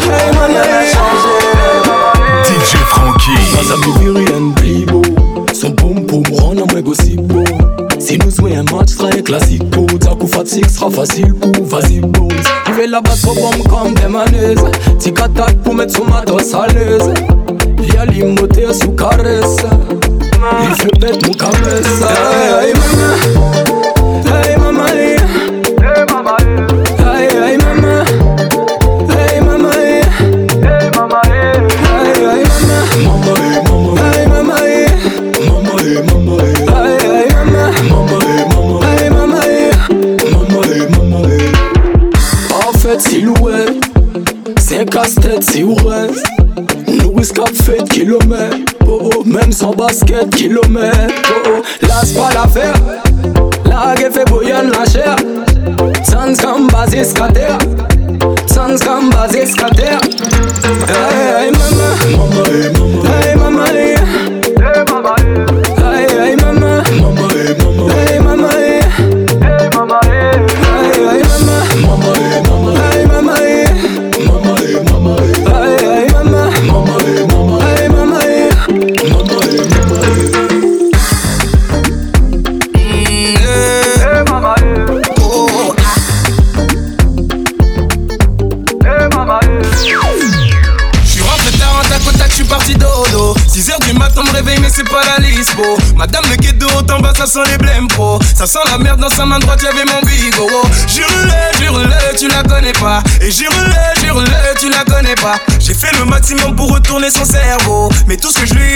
Pour 0.01 0.33
moi, 0.33 0.45
rien 0.47 0.61
n'a 0.61 0.81
changé. 0.85 1.35
DJ 2.45 2.75
Frankie. 2.87 3.45
Sasa 3.55 3.75
Vivian 3.99 4.45
Bibo 4.61 5.01
Son 5.53 5.71
pom 5.71 6.05
pom 6.05 6.23
rend 6.33 6.53
la 6.53 6.65
mwen 6.65 6.81
gosipo 6.81 7.43
Si 7.99 8.17
nous 8.17 8.31
jouons 8.31 8.57
un 8.57 8.63
match 8.75 8.95
très 8.97 9.21
classico 9.21 9.85
Ta 9.99 10.15
coup 10.15 10.27
fatigue 10.27 10.67
sera 10.69 10.89
facile 10.89 11.33
pour 11.33 11.65
vas-y 11.65 12.01
la 12.89 13.01
battre 13.01 13.27
au 13.29 13.33
bombe 13.33 13.67
comme 13.67 13.93
des 13.93 14.07
maneuses 14.07 14.63
Tic 14.97 15.19
attaque 15.19 15.57
pour 15.63 15.75
mettre 15.75 15.95
son 15.95 16.05
matos 16.05 16.53
à 16.53 16.67
l'aise 16.67 17.13
Via 17.77 18.05
l'imoté 18.05 18.73
sous 18.73 18.91
caresse 18.91 19.57
Il 20.63 20.75
fait 20.81 20.99
bête 20.99 21.27
mon 21.27 21.33
cabesse 21.33 22.01
Hey 22.61 22.73
mama 22.73 23.88
casse-tête, 45.01 45.43
c'est 45.43 45.63
reste 45.63 46.25
Nous 46.87 47.19
escape 47.19 47.55
fait 47.63 47.83
kilomètre, 47.89 48.57
oh 48.87 49.09
oh, 49.15 49.23
même 49.25 49.51
sans 49.51 49.71
basket, 49.71 50.29
kilomètre, 50.35 51.13
oh 51.45 51.49
oh, 51.57 51.85
lasse 51.87 52.11
pas 52.11 52.33
l'affaire, 52.33 52.73
la 53.65 53.95
gueule 53.95 54.11
fait 54.11 54.29
bouillonne 54.29 54.71
la 54.71 54.85
chair, 54.85 55.15
sans 56.03 56.35
comme 56.35 56.67
basé 56.67 57.03
scatter, 57.03 57.57
sans 58.47 58.77
comme 58.85 59.09
basé 59.09 59.45
scatter. 59.45 59.97
Pour 106.35 106.71
retourner 106.71 107.09
son 107.09 107.25
cerveau. 107.25 107.89
Mais 108.07 108.15
tout 108.15 108.29
ce 108.31 108.39
que 108.39 108.45
je 108.45 108.53
lui 108.53 108.68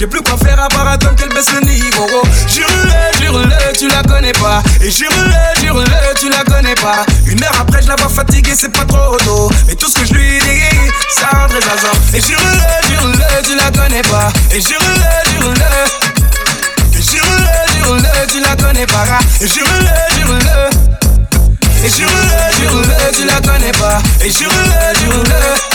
J'ai 0.00 0.06
plus 0.06 0.22
quoi 0.22 0.38
faire 0.38 0.58
à 0.58 0.66
part 0.66 0.88
attendre 0.88 1.14
qu'elle 1.14 1.28
baisse 1.28 1.52
le 1.52 1.60
niveau. 1.60 2.06
Oh. 2.10 2.22
Jure-le, 2.48 3.22
jure-le, 3.22 3.72
tu 3.78 3.86
la 3.86 4.02
connais 4.02 4.32
pas. 4.32 4.62
Et 4.80 4.90
jure-le, 4.90 5.60
jure-le, 5.60 6.18
tu 6.18 6.30
la 6.30 6.42
connais 6.42 6.74
pas. 6.76 7.04
Une 7.26 7.44
heure 7.44 7.52
après, 7.60 7.82
je 7.82 7.88
la 7.88 7.96
vois 7.96 8.08
fatiguée, 8.08 8.54
c'est 8.56 8.72
pas 8.72 8.86
trop 8.86 9.18
tôt. 9.18 9.50
Mais 9.66 9.74
tout 9.74 9.90
ce 9.90 9.98
que 9.98 10.06
je 10.06 10.14
lui 10.14 10.38
dis, 10.38 10.90
ça 11.14 11.26
rendrait 11.36 11.60
zaza. 11.60 11.90
Et 12.14 12.20
jure-le, 12.22 12.88
jure-le, 12.88 13.42
tu 13.46 13.54
la 13.54 13.70
connais 13.78 14.00
pas. 14.00 14.32
Et 14.54 14.62
jure-le, 14.62 15.32
jure-le. 15.32 16.98
Et 16.98 17.02
jure-le, 17.02 17.72
jure-le, 17.74 18.26
tu 18.26 18.40
la 18.40 18.56
connais 18.56 18.86
pas. 18.86 19.18
Et 19.42 19.48
jure-le, 19.48 20.16
jure-le. 20.16 21.84
Et 21.84 21.90
jure-le, 21.90 22.56
jure-le, 22.58 23.14
tu 23.14 23.24
la 23.26 23.40
connais 23.42 23.72
pas. 23.72 23.98
Et 24.24 24.32
jure-le, 24.32 24.98
jure-le. 24.98 25.69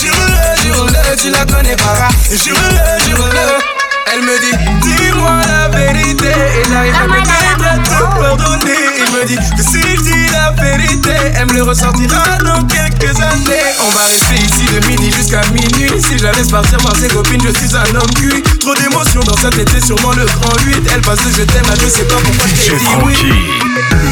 Jure-le, 0.00 0.62
jure-le, 0.62 1.16
tu 1.16 1.30
la 1.30 1.44
connais 1.44 1.76
pas. 1.76 2.08
Et 2.30 2.38
jure-le, 2.38 3.04
jure-le. 3.04 3.80
Elle 4.12 4.22
me 4.22 4.40
dit, 4.40 4.56
dis-moi 4.80 5.42
la 5.46 5.68
vérité. 5.68 6.28
Et 6.28 6.68
j'arrive 6.70 6.94
à 6.94 7.06
me 7.06 7.18
mettre 7.18 7.66
à 7.70 7.78
te 7.78 8.18
pardonner. 8.18 8.72
Il 8.96 9.12
me 9.12 9.24
dit 9.26 9.36
que 9.36 9.62
si 9.62 9.82
je 9.82 10.00
dis 10.00 10.26
la 10.32 10.52
vérité, 10.52 11.12
elle 11.34 11.46
me 11.48 11.52
le 11.52 11.62
ressortira 11.64 12.38
dans 12.42 12.64
quelques 12.64 13.14
années. 13.20 13.76
On 13.78 13.90
va 13.90 14.04
rester 14.04 14.36
ici 14.36 14.64
de 14.72 14.86
midi 14.86 15.12
jusqu'à 15.12 15.42
minuit. 15.52 15.92
Si 16.00 16.16
je 16.16 16.24
la 16.24 16.32
laisse 16.32 16.48
partir 16.48 16.78
voir 16.78 16.96
ses 16.96 17.08
copines, 17.08 17.42
je 17.44 17.58
suis 17.58 17.76
un 17.76 17.94
homme 17.94 18.14
cuit. 18.14 18.42
Trop 18.58 18.74
d'émotions 18.74 19.20
dans 19.20 19.36
cette 19.36 19.58
été, 19.58 19.80
sûrement 19.82 20.12
le 20.12 20.24
grand 20.24 20.58
8. 20.64 20.76
Elle 20.94 21.02
passe 21.02 21.22
de 21.26 21.30
je 21.30 21.42
t'aime 21.42 21.70
à 21.70 21.74
je 21.74 21.88
sais 21.88 22.04
pas 22.04 22.16
pourquoi 22.24 22.46
je 22.48 22.70
t'ai 22.70 22.76
dit 22.78 22.86
oui. 23.04 23.16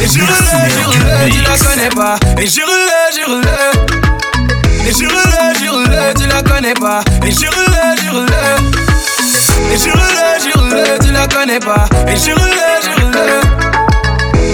Et 0.02 0.06
jure-le, 0.06 0.70
jure-le, 0.70 1.30
tu 1.30 1.40
la 1.40 1.56
connais 1.56 1.88
pas. 1.88 2.18
Et 2.38 2.46
jure-le, 2.46 3.16
jure-le. 3.16 4.27
Et 4.88 4.92
jure-le, 4.94 5.58
jure-le, 5.60 6.14
tu 6.18 6.26
la 6.28 6.42
connais 6.42 6.72
pas. 6.72 7.00
Et 7.22 7.30
jure-le, 7.30 8.00
jure-le. 8.02 8.40
Et 9.70 9.76
jure-le, 9.76 10.40
jure-le, 10.42 10.98
tu 11.04 11.12
la 11.12 11.28
connais 11.28 11.60
pas. 11.60 11.84
Et 12.06 12.16
jure-le, 12.16 12.80
jure-le. 12.82 13.26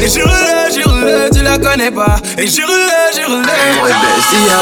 Et 0.03 0.09
jure-le, 0.09 0.75
jure-le, 0.75 1.31
tu 1.33 1.43
la 1.45 1.57
connais 1.57 1.93
pas. 1.93 2.17
Et 2.37 2.49
jure-le, 2.49 3.17
jure-le. 3.17 3.47
Ouais, 3.85 3.93
Bestia, 4.03 4.59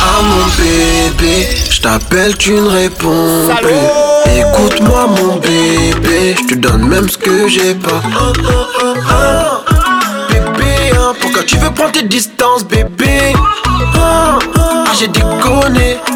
à 0.00 0.22
mon 0.22 0.46
bébé, 0.56 1.48
je 1.68 1.80
t'appelle, 1.80 2.36
tu 2.38 2.52
ne 2.52 2.68
réponds 2.68 3.48
plus. 3.60 4.32
Écoute-moi, 4.38 5.08
mon 5.08 5.36
bébé, 5.38 6.36
je 6.40 6.54
te 6.54 6.54
donne 6.54 6.86
même 6.86 7.08
ce 7.08 7.18
que 7.18 7.48
j'ai 7.48 7.74
pas. 7.74 8.00
Bébé, 10.28 10.92
hein, 10.96 11.12
pourquoi 11.20 11.42
tu 11.42 11.56
veux 11.56 11.70
prendre 11.72 11.90
tes 11.90 12.04
distances, 12.04 12.64
bébé? 12.64 13.34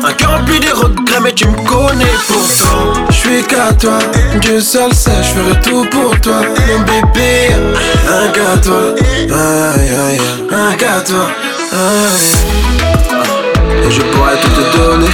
Un 0.04 0.12
cœur 0.12 0.38
rempli 0.38 0.60
de 0.60 0.70
regrets, 0.72 1.20
mais 1.22 1.32
tu 1.32 1.46
me 1.46 1.56
connais 1.66 2.04
pourtant. 2.26 3.06
Je 3.08 3.14
suis 3.14 3.42
qu'à 3.44 3.72
toi, 3.72 3.98
Dieu 4.40 4.60
seul 4.60 4.92
sait, 4.94 5.22
je 5.22 5.28
ferai 5.28 5.60
tout 5.60 5.84
pour 5.90 6.18
toi, 6.20 6.42
mon 6.66 6.80
bébé. 6.80 7.50
Un 8.08 8.28
qu'à 8.28 8.60
toi, 8.62 8.94
un 10.50 10.74
qu'à 10.74 11.00
toi. 11.00 11.26
Et 13.86 13.90
je 13.90 14.00
pourrais 14.02 14.36
tout 14.36 14.50
te 14.50 14.76
donner, 14.76 15.08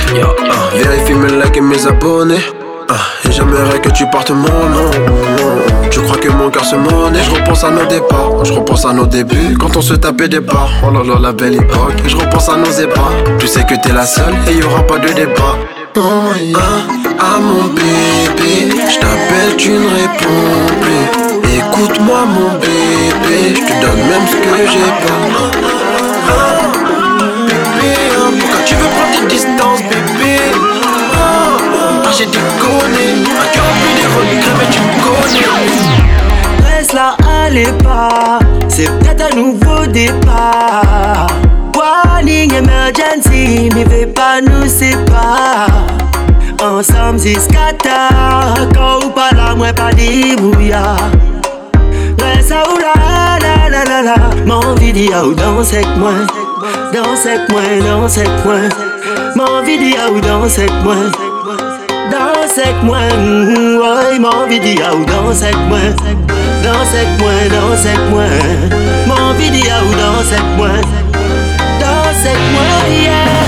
vérifie 0.75 1.15
mes 1.15 1.43
likes 1.43 1.57
et 1.57 1.61
mes 1.61 1.87
abonnés. 1.87 2.45
Ah, 2.89 2.95
et 3.25 3.33
j'aimerais 3.33 3.81
que 3.81 3.91
tu 3.91 4.05
portes 4.11 4.31
mon 4.31 4.69
nom. 4.69 4.91
Tu 5.91 6.01
crois 6.01 6.17
que 6.17 6.29
mon 6.29 6.51
cœur 6.51 6.65
se 6.65 6.77
monnaie 6.77 7.23
Je 7.23 7.31
repense 7.31 7.65
à 7.65 7.71
nos 7.71 7.85
départs, 7.87 8.45
je 8.45 8.53
repense 8.53 8.85
à 8.85 8.93
nos 8.93 9.07
débuts 9.07 9.57
Quand 9.59 9.77
on 9.77 9.83
se 9.83 9.95
tapait 9.95 10.29
des 10.29 10.41
barres, 10.41 10.71
oh 10.87 10.91
là 10.91 11.03
là 11.05 11.19
la 11.21 11.33
belle 11.33 11.55
époque 11.55 12.01
je 12.07 12.17
repense 12.17 12.49
à 12.49 12.57
nos 12.57 12.71
ébats. 12.71 13.13
Tu 13.39 13.47
sais 13.47 13.63
que 13.65 13.75
t'es 13.75 13.93
la 13.93 14.05
seule 14.07 14.35
et 14.49 14.55
y 14.55 14.63
aura 14.63 14.83
pas 14.87 14.99
de 14.99 15.13
débat. 15.13 15.57
Ah 15.97 17.39
mon 17.41 17.65
bébé, 17.75 18.73
je 18.89 18.99
t'appelle, 18.99 19.57
tu 19.59 19.71
ne 19.71 19.87
réponds 19.89 20.67
plus. 20.81 21.59
Écoute-moi 21.59 22.21
mon 22.27 22.53
bébé, 22.59 23.55
je 23.55 23.61
te 23.61 23.81
donne 23.81 24.03
même 24.09 24.27
ce 24.31 24.37
que 24.37 24.57
j'ai 24.73 24.91
pas. 25.07 25.21
Ah, 26.29 26.63
Bébé, 27.47 27.95
pourquoi 28.41 28.61
tu 28.65 28.75
veux 28.75 28.89
prendre 28.89 29.13
tes 29.21 29.27
distances 29.35 29.83
bébé? 29.83 30.39
Ah, 31.15 31.59
ah, 32.07 32.11
j'ai 32.17 32.27
déconné, 32.27 33.07
un 33.43 33.47
cœur 33.53 33.71
de 33.97 34.07
regrets 34.17 34.50
Reste 36.65 36.93
là, 36.93 37.17
allez 37.45 37.73
pas. 37.85 38.39
C'est 38.69 38.91
peut-être 38.99 39.33
un 39.33 39.37
nouveau 39.37 39.87
départ. 39.87 41.27
Warning 41.77 42.55
emergency, 42.55 43.69
vais 43.69 44.07
pas 44.07 44.41
nous 44.41 44.67
séparer. 44.67 45.71
Ensemble 46.63 47.19
jusqu'à 47.21 47.73
tard. 47.83 48.55
Quand 48.75 49.07
ou 49.07 49.11
pas 49.11 49.31
là, 49.35 49.55
moi 49.55 49.73
pas 49.73 49.93
débrouillard. 49.93 51.11
Reste 52.19 52.51
là, 52.51 52.63
ou 52.69 52.79
la 52.79 53.71
la 53.71 53.85
la 53.85 54.03
la. 54.03 54.15
Mon 54.47 54.75
vidéo 54.75 55.33
danse 55.35 55.73
avec 55.73 55.97
moi. 55.97 56.13
Danse 56.93 57.27
avec 57.27 57.49
moi, 57.51 57.63
danse 57.87 58.19
avec 58.19 58.45
moi. 58.45 58.57
Mon 59.37 59.63
vidéo 59.63 60.21
danse 60.23 60.59
avec 60.59 60.73
moi. 60.83 60.97
Danse 62.57 62.67
moi, 62.83 62.99
mm, 63.17 63.77
ouais, 63.79 64.19
mon 64.19 64.47
vidéo 64.49 65.05
danse 65.07 65.43
avec 65.43 65.57
moi. 65.69 65.79
Danse 66.65 66.95
avec 66.95 67.09
moi, 67.21 67.31
danse 67.49 67.87
avec 67.87 68.11
moi. 68.11 68.25
Mon 69.07 69.35
vidéo 69.35 69.79
danse 69.97 70.33
avec 70.33 70.57
moi. 70.57 70.69
Danse 71.79 72.27
avec 72.27 72.43
moi, 72.51 72.73
yeah. 72.91 73.41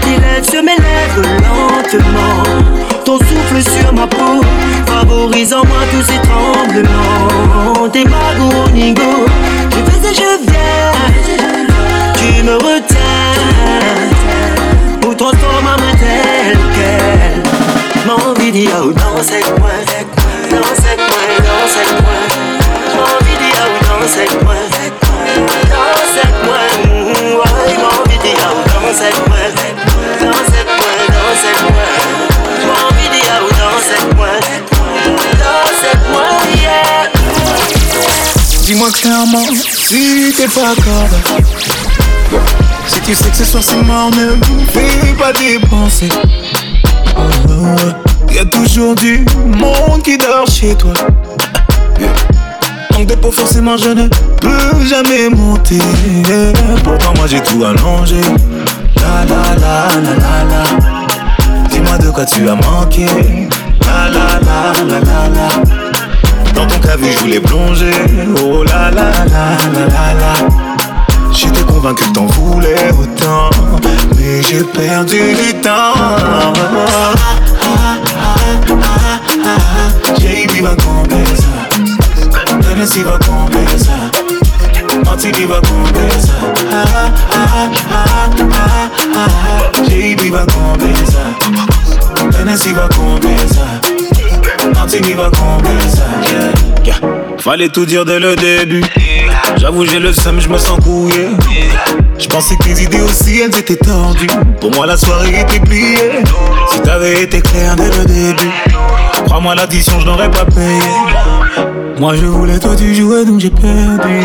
Tes 0.00 0.50
sur 0.50 0.62
mes 0.64 0.76
lèvres 0.76 1.28
lentement. 1.38 2.42
Ton 3.04 3.18
souffle 3.18 3.62
sur 3.62 3.92
ma 3.92 4.08
peau, 4.08 4.40
favorisant 4.86 5.64
moi 5.66 5.82
tous 5.92 6.02
ces 6.02 6.18
tremblements. 6.28 7.88
T'es 7.92 8.04
ma 8.06 8.34
gournigo, 8.40 9.26
je 9.70 9.76
vais 9.76 10.10
et 10.10 10.14
je 10.14 10.30
viens. 10.50 10.92
Tu 12.16 12.42
me 12.42 12.54
retiens 12.54 13.99
quel. 16.98 17.42
Mon 18.06 18.32
vidéo 18.34 18.92
danse 18.92 19.30
avec 19.30 19.58
moi, 19.58 19.70
danse 20.50 20.84
avec 20.84 20.98
moi, 20.98 21.22
danse 21.38 21.76
avec 21.76 21.96
moi. 22.02 22.18
Mon 22.96 23.14
vidéo 23.26 23.64
danse 23.86 24.16
avec 24.16 24.42
moi, 24.42 24.54
danse 25.70 26.16
avec 26.22 26.36
moi. 26.44 26.60
mm, 26.84 26.88
Ouais, 27.40 27.76
mon 27.84 27.98
vidéo 28.10 28.48
danse 28.66 29.00
avec 29.00 29.20
moi, 29.28 29.42
danse 30.20 30.52
avec 30.52 30.68
moi, 30.78 30.92
danse 31.08 31.44
avec 31.44 31.60
moi. 31.62 31.88
Mon 32.66 32.88
vidéo 32.96 33.36
danse 33.60 33.90
avec 33.98 34.10
moi, 34.16 34.32
danse 35.38 35.82
avec 35.84 36.02
moi, 36.10 36.26
yeah. 36.56 37.08
Dis-moi 38.64 38.90
clairement 38.92 39.46
si 39.74 40.32
t'es 40.36 40.46
pas 40.48 40.74
capable. 40.76 41.18
Si 42.86 43.00
tu 43.00 43.14
sais 43.14 43.30
que 43.30 43.36
ce 43.36 43.44
soir 43.44 43.62
c'est 43.64 43.82
mort, 43.82 44.10
ne 44.10 44.36
fais 44.72 45.12
pas 45.18 45.32
dépenser. 45.32 46.08
Oh, 47.16 47.22
oh. 47.48 48.32
Y 48.32 48.38
a 48.38 48.44
toujours 48.44 48.94
du 48.94 49.24
monde 49.46 50.02
qui 50.02 50.16
dort 50.16 50.46
chez 50.48 50.74
toi. 50.74 50.92
Manque 52.92 53.06
de 53.06 53.14
peau, 53.14 53.30
forcément, 53.30 53.76
je 53.76 53.90
ne 53.90 54.08
peux 54.40 54.86
jamais 54.86 55.28
monter. 55.30 55.78
Pourtant, 56.84 57.12
moi 57.16 57.26
j'ai 57.26 57.40
tout 57.40 57.64
allongé. 57.64 58.20
La 58.96 59.24
la 59.24 59.54
la 59.56 59.88
la 60.00 60.14
la 60.16 60.44
la. 60.50 61.68
Dis-moi 61.68 61.98
de 61.98 62.10
quoi 62.10 62.24
tu 62.24 62.48
as 62.48 62.54
manqué. 62.54 63.06
La 63.82 64.08
la 64.08 64.38
la 64.40 64.72
la 64.84 65.00
la 65.00 65.28
la. 65.28 65.48
Dans 66.54 66.66
ton 66.66 66.78
cas, 66.80 66.96
vu, 66.96 67.12
je 67.12 67.18
voulais 67.18 67.40
plonger. 67.40 67.92
Oh 68.42 68.62
la 68.64 68.90
la 68.90 69.10
la 69.24 69.56
la 69.72 69.86
la 69.86 70.14
la. 70.14 70.69
J'étais 71.32 71.62
convaincu 71.62 72.04
que 72.04 72.12
t'en 72.12 72.26
voulais 72.26 72.90
autant, 72.98 73.50
mais 74.16 74.42
j'ai 74.42 74.64
perdu 74.64 75.34
du 75.34 75.54
temps. 75.60 75.94
JB 80.18 80.62
va 80.62 80.74
conversa, 80.76 81.52
Tennessee 82.62 83.02
va 83.02 83.18
conversa, 83.18 83.92
Martini 85.04 85.44
va 85.46 85.60
conversa. 85.60 86.32
JB 89.88 90.30
va 90.30 90.44
conversa, 90.46 91.24
Tennessee 92.32 92.72
va 92.72 92.88
conversa, 92.88 93.66
Martini 94.74 95.14
va. 95.14 95.30
Yeah. 96.22 96.52
Yeah. 96.84 96.96
Fallait 97.38 97.68
tout 97.68 97.86
dire 97.86 98.04
dès 98.04 98.20
le 98.20 98.36
début. 98.36 98.84
J'avoue, 99.60 99.84
j'ai 99.84 99.98
le 99.98 100.10
seum, 100.14 100.40
je 100.40 100.48
me 100.48 100.56
sens 100.56 100.80
couillé. 100.82 101.28
Je 102.18 102.26
pensais 102.28 102.56
que 102.56 102.62
tes 102.62 102.82
idées 102.82 103.02
aussi, 103.02 103.40
elles 103.40 103.54
étaient 103.58 103.76
tordues. 103.76 104.26
Pour 104.58 104.74
moi, 104.74 104.86
la 104.86 104.96
soirée 104.96 105.40
était 105.40 105.60
pliée. 105.60 106.22
Si 106.72 106.80
t'avais 106.80 107.24
été 107.24 107.42
clair 107.42 107.76
dès 107.76 107.90
le 107.90 108.06
début, 108.06 108.50
crois-moi, 109.26 109.54
l'addition, 109.54 110.00
je 110.00 110.06
n'aurais 110.06 110.30
pas 110.30 110.46
payé. 110.46 110.80
Moi, 111.98 112.14
je 112.16 112.24
voulais, 112.24 112.58
toi, 112.58 112.74
tu 112.74 112.94
jouais, 112.94 113.26
donc 113.26 113.40
j'ai 113.40 113.50
perdu. 113.50 114.22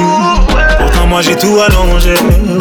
Pourtant, 0.80 1.08
moi, 1.10 1.21
j'ai 1.21 1.36
tout 1.36 1.60
allongé. 1.67 2.13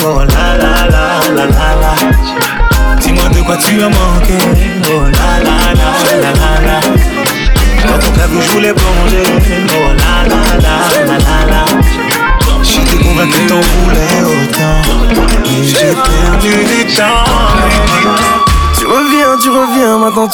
Oh 0.04 0.18
la 0.28 0.56
la 0.56 0.88
la 0.88 1.20
la 1.32 1.46
la 1.46 1.46
la. 1.46 2.96
Dis-moi 3.00 3.28
de 3.28 3.40
quoi 3.42 3.56
tu 3.56 3.80
as 3.80 3.88
manqué. 3.88 4.36
Oh 4.88 5.02
la 5.04 5.44
la 5.44 5.74
la 5.74 5.92
la 6.10 6.32
la 6.32 6.60
la. 6.60 6.63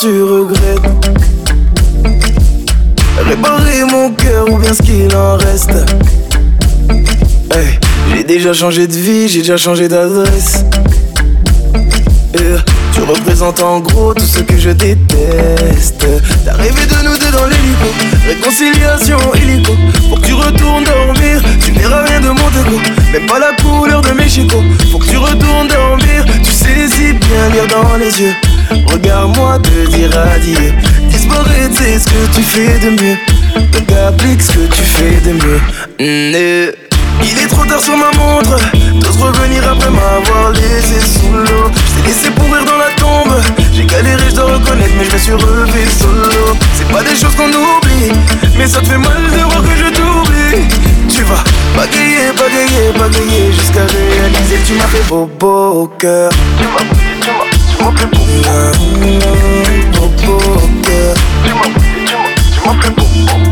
Tu 0.00 0.22
regrettes? 0.22 0.80
Réparer 3.18 3.84
mon 3.84 4.10
cœur 4.12 4.50
ou 4.50 4.56
bien 4.56 4.72
ce 4.72 4.80
qu'il 4.80 5.14
en 5.14 5.36
reste? 5.36 5.74
Hey, 7.52 7.78
j'ai 8.14 8.24
déjà 8.24 8.54
changé 8.54 8.86
de 8.86 8.94
vie, 8.94 9.28
j'ai 9.28 9.40
déjà 9.40 9.58
changé 9.58 9.88
d'adresse. 9.88 10.64
Tu 12.32 13.02
représentes 13.02 13.60
en 13.62 13.80
gros 13.80 14.14
tout 14.14 14.24
ce 14.24 14.40
que 14.40 14.56
je 14.56 14.70
déteste. 14.70 16.06
T'as 16.46 16.54
rêvé 16.54 16.86
de 16.86 17.04
nous 17.04 17.18
deux 17.18 17.30
dans 17.32 17.44
l'hélico, 17.44 17.88
réconciliation 18.26 19.18
illico. 19.34 19.72
Pour 20.08 20.18
que 20.18 20.26
tu 20.26 20.32
retournes 20.32 20.84
dormir, 20.84 21.42
tu 21.62 21.72
verras 21.72 22.04
rien 22.04 22.20
de 22.20 22.28
mon 22.28 22.34
déco. 22.34 22.80
Même 23.12 23.26
pas 23.26 23.38
la 23.38 23.52
couleur 23.62 24.00
de 24.00 24.12
mes 24.12 24.28
chicots. 24.30 24.64
Faut 24.90 24.98
que 24.98 25.08
tu 25.08 25.18
retournes 25.18 25.68
dormir, 25.68 26.24
tu 26.42 26.52
sais 26.52 26.88
si 26.88 27.12
bien 27.12 27.48
lire 27.52 27.66
dans 27.68 27.98
les 27.98 28.18
yeux. 28.18 28.34
Regarde-moi 28.86 29.58
te 29.60 29.90
dire 29.90 30.10
adieu. 30.18 30.72
Disparaître, 31.08 31.74
c'est 31.74 31.98
ce 31.98 32.06
que 32.06 32.34
tu 32.34 32.42
fais 32.42 32.78
de 32.78 32.90
mieux. 32.90 33.16
Donc 33.72 33.90
ce 34.40 34.52
que 34.52 34.66
tu 34.74 34.82
fais 34.82 35.20
de 35.20 35.32
mieux. 35.32 35.60
Mm, 35.98 36.34
eh. 36.34 36.90
Il 37.22 37.38
est 37.38 37.48
trop 37.48 37.64
tard 37.64 37.80
sur 37.80 37.96
ma 37.96 38.10
montre 38.16 38.56
T'oses 39.00 39.20
revenir 39.20 39.68
après 39.68 39.90
m'avoir 39.90 40.52
laissé 40.52 41.00
sous 41.00 41.32
l'eau? 41.32 41.70
Je 41.74 42.00
t'ai 42.00 42.08
laissé 42.08 42.30
pourrir 42.30 42.64
dans 42.64 42.78
la 42.78 42.90
tombe 42.96 43.34
J'ai 43.72 43.84
galéré, 43.84 44.22
je 44.30 44.34
dois 44.34 44.54
reconnaître 44.54 44.94
Mais 44.96 45.04
je 45.04 45.12
me 45.12 45.18
suis 45.18 45.32
relevé 45.32 45.86
solo 45.98 46.56
C'est 46.74 46.88
pas 46.90 47.02
des 47.02 47.14
choses 47.14 47.34
qu'on 47.36 47.48
oublie 47.48 48.12
Mais 48.56 48.66
ça 48.66 48.80
te 48.80 48.86
fait 48.86 48.98
mal 48.98 49.22
de 49.30 49.42
voir 49.42 49.62
que 49.62 49.76
je 49.76 49.90
t'oublie 49.92 50.68
Tu 51.08 51.22
vas 51.24 51.44
bagayer, 51.76 52.32
bagayer, 52.38 52.92
bagayer 52.98 53.52
Jusqu'à 53.52 53.84
réaliser 53.84 54.56
que 54.56 54.66
tu 54.66 54.74
m'as 54.74 54.86
fait 54.86 55.06
bobo 55.08 55.82
au 55.82 55.86
cœur 55.98 56.30
Tu 56.58 56.64
m'as 56.64 56.88
tu 57.20 57.30
m'as, 57.30 57.49
Bunga, 57.80 58.04
bunga, 58.12 58.72
bunga, 58.76 59.30
bunga, 62.66 62.90
bunga, 62.96 63.49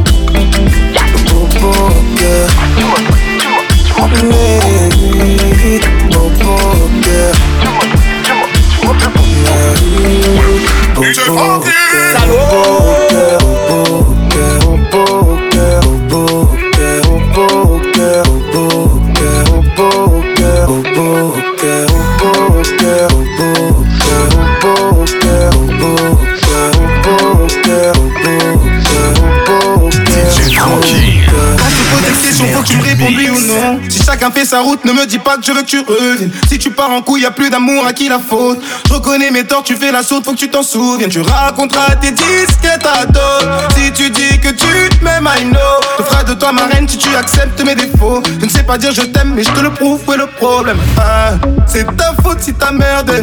sa 34.48 34.60
route, 34.60 34.82
ne 34.86 34.92
me 34.92 35.04
dis 35.04 35.18
pas 35.18 35.36
que 35.36 35.44
je 35.44 35.52
veux 35.52 35.60
que 35.60 35.66
tu 35.66 35.80
reviennes. 35.80 36.30
Si 36.48 36.58
tu 36.58 36.70
pars 36.70 36.90
en 36.90 37.02
couille, 37.02 37.20
y 37.22 37.26
a 37.26 37.30
plus 37.30 37.50
d'amour, 37.50 37.86
à 37.86 37.92
qui 37.92 38.08
la 38.08 38.18
faute 38.18 38.58
Je 38.88 38.94
reconnais 38.94 39.30
mes 39.30 39.44
torts, 39.44 39.62
tu 39.62 39.76
fais 39.76 39.92
la 39.92 40.02
sourde, 40.02 40.24
faut 40.24 40.32
que 40.32 40.38
tu 40.38 40.48
t'en 40.48 40.62
souviennes. 40.62 41.10
Tu 41.10 41.20
raconteras 41.20 41.96
tes 41.96 42.12
disquettes 42.12 42.86
à 42.86 43.04
d'autres. 43.04 43.68
Si 43.76 43.92
tu 43.92 44.08
dis 44.08 44.40
que 44.40 44.48
tu 44.48 44.66
m'aimes, 45.04 45.28
I 45.38 45.44
know. 45.44 45.58
Je 45.98 46.04
ferai 46.04 46.24
de 46.24 46.32
toi 46.32 46.52
ma 46.52 46.64
reine 46.64 46.88
si 46.88 46.96
tu 46.96 47.14
acceptes 47.14 47.62
mes 47.62 47.74
défauts. 47.74 48.22
Je 48.40 48.46
ne 48.46 48.50
sais 48.50 48.62
pas 48.62 48.78
dire 48.78 48.92
je 48.94 49.02
t'aime, 49.02 49.34
mais 49.36 49.42
je 49.42 49.50
te 49.50 49.60
le 49.60 49.70
prouve, 49.70 50.00
où 50.06 50.12
est 50.14 50.16
le 50.16 50.26
problème? 50.26 50.78
Ah, 50.98 51.32
C'est 51.66 51.84
ta 51.96 52.14
faute 52.22 52.40
si 52.40 52.54
t'as 52.54 52.72
merdé. 52.72 53.22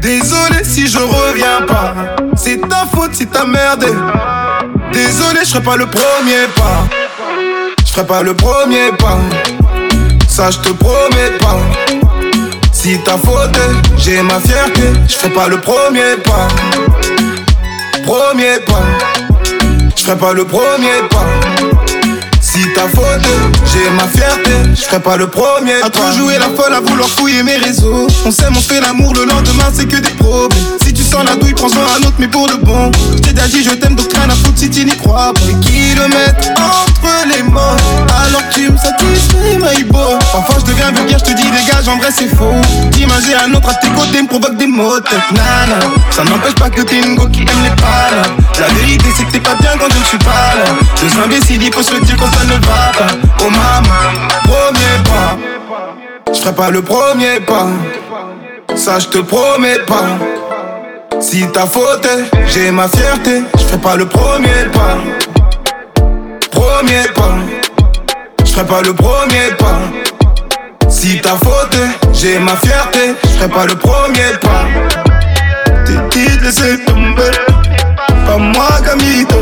Désolé 0.00 0.62
si 0.62 0.86
je 0.86 0.98
reviens 0.98 1.62
pas. 1.66 1.94
C'est 2.36 2.60
ta 2.68 2.86
faute 2.94 3.12
si 3.14 3.26
t'as 3.26 3.44
merdé. 3.44 3.88
Désolé, 4.92 5.40
je 5.44 5.50
ferai 5.50 5.62
pas 5.62 5.76
le 5.76 5.86
premier 5.86 6.46
pas. 6.54 6.86
Je 7.84 7.92
ferai 7.92 8.06
pas 8.06 8.22
le 8.22 8.34
premier 8.34 8.92
pas. 8.98 9.18
Ça, 10.38 10.52
je 10.52 10.58
te 10.58 10.68
promets 10.68 11.36
pas. 11.40 11.58
Si 12.72 12.96
t'as 13.04 13.18
faute, 13.18 13.58
j'ai 13.96 14.22
ma 14.22 14.38
fierté. 14.38 14.82
Je 15.08 15.14
ferai 15.14 15.30
pas 15.30 15.48
le 15.48 15.60
premier 15.60 16.14
pas. 16.22 16.46
Premier 18.04 18.60
pas. 18.64 18.84
Je 19.96 20.00
ferai 20.04 20.16
pas 20.16 20.32
le 20.34 20.44
premier 20.44 21.02
pas. 21.10 21.26
Si 22.40 22.60
t'as 22.72 22.86
faute, 22.86 23.28
j'ai 23.72 23.90
ma 23.96 24.06
fierté, 24.06 24.52
je 24.76 24.82
ferai 24.82 25.00
pas 25.00 25.16
le 25.16 25.26
premier. 25.26 25.82
À 25.82 25.90
trop 25.90 26.12
jouer 26.12 26.38
la 26.38 26.46
folle, 26.50 26.72
à 26.72 26.78
vouloir 26.82 27.08
fouiller 27.08 27.42
mes 27.42 27.56
réseaux. 27.56 28.06
On 28.24 28.30
s'aime, 28.30 28.54
on 28.56 28.60
fait 28.60 28.80
l'amour, 28.80 29.14
le 29.14 29.24
lendemain 29.24 29.72
c'est 29.74 29.86
que 29.86 29.96
des 29.96 30.10
problèmes. 30.10 30.78
Sens 31.08 31.24
la 31.24 31.36
douille, 31.36 31.54
prends-en 31.54 31.80
un 31.80 32.06
autre, 32.06 32.16
mais 32.18 32.28
pour 32.28 32.46
de 32.46 32.56
bon. 32.56 32.90
J't'ai 33.16 33.32
déjà 33.32 33.48
dit, 33.48 33.64
je 33.64 33.70
t'aime, 33.70 33.94
donc 33.94 34.12
rien 34.12 34.28
à 34.28 34.34
foutre 34.34 34.58
si 34.58 34.68
tu 34.68 34.84
n'y 34.84 34.94
crois 34.94 35.32
pas. 35.32 35.40
Des 35.40 35.54
kilomètres 35.66 36.50
entre 36.60 37.26
les 37.34 37.42
morts, 37.44 37.76
alors 38.26 38.42
tu 38.52 38.70
me 38.70 38.76
satisfais, 38.76 39.56
my 39.56 39.84
boy. 39.84 40.18
Parfois 40.30 40.56
je 40.58 40.66
deviens 40.66 40.92
vulgaire, 40.92 41.18
je 41.18 41.24
te 41.24 41.34
dis, 41.34 41.50
dégage, 41.50 41.88
en 41.88 41.96
vrai 41.96 42.10
c'est 42.14 42.28
faux. 42.28 42.60
T'imagines 42.90 43.38
un 43.42 43.54
autre 43.54 43.70
à 43.70 43.74
tes 43.74 43.88
côtés, 43.88 44.20
me 44.20 44.28
provoque 44.28 44.58
des 44.58 44.66
mots 44.66 45.00
tête. 45.00 45.18
Nana, 45.32 45.80
ça 46.10 46.24
n'empêche 46.24 46.56
pas 46.56 46.68
que 46.68 46.82
t'es 46.82 47.00
une 47.00 47.14
go 47.14 47.26
qui 47.28 47.40
aime 47.40 47.62
les 47.64 47.74
palabres. 47.80 48.36
La 48.60 48.66
vérité, 48.68 49.06
c'est 49.16 49.24
que 49.24 49.32
t'es 49.32 49.40
pas 49.40 49.54
bien 49.54 49.70
quand 49.80 49.90
je 49.90 49.98
ne 49.98 50.04
suis 50.04 50.18
pas 50.18 50.52
là. 50.58 50.66
Deux 51.00 51.22
imbéciles, 51.24 51.62
il 51.62 51.72
faut 51.72 51.82
se 51.82 51.94
dire 52.04 52.16
quand 52.18 52.30
ça 52.36 52.44
ne 52.44 52.52
va 52.66 52.92
pas. 52.98 53.14
Oh 53.40 53.48
maman, 53.48 54.28
premier 54.44 54.98
pas. 55.08 55.38
Je 56.34 56.38
ferai 56.38 56.54
pas 56.54 56.68
le 56.68 56.82
premier 56.82 57.40
pas. 57.40 57.66
Ça, 58.76 58.98
je 58.98 59.06
te 59.06 59.18
promets 59.18 59.78
pas. 59.86 60.04
Si 61.20 61.44
t'as 61.52 61.66
faute, 61.66 62.08
j'ai 62.46 62.70
ma 62.70 62.88
fierté. 62.88 63.42
Je 63.58 63.64
ferai 63.64 63.78
pas 63.78 63.96
le 63.96 64.06
premier 64.06 64.64
pas. 64.72 64.96
Premier 66.50 67.02
pas. 67.14 67.34
Je 68.44 68.50
ferai 68.52 68.64
pas 68.66 68.82
le 68.82 68.92
premier 68.94 69.50
pas. 69.58 69.78
Si 70.88 71.20
t'as 71.20 71.36
faute, 71.36 71.76
j'ai 72.12 72.38
ma 72.38 72.56
fierté. 72.56 73.14
Je 73.24 73.28
ferai 73.30 73.48
pas 73.48 73.66
le 73.66 73.74
premier 73.76 74.32
pas. 74.40 74.64
T'es 75.84 75.94
dit 76.10 76.38
de 76.38 76.44
laisser 76.44 76.84
tomber? 76.84 77.32
Pas 78.26 78.38
moi, 78.38 78.68
Gamito. 78.84 79.38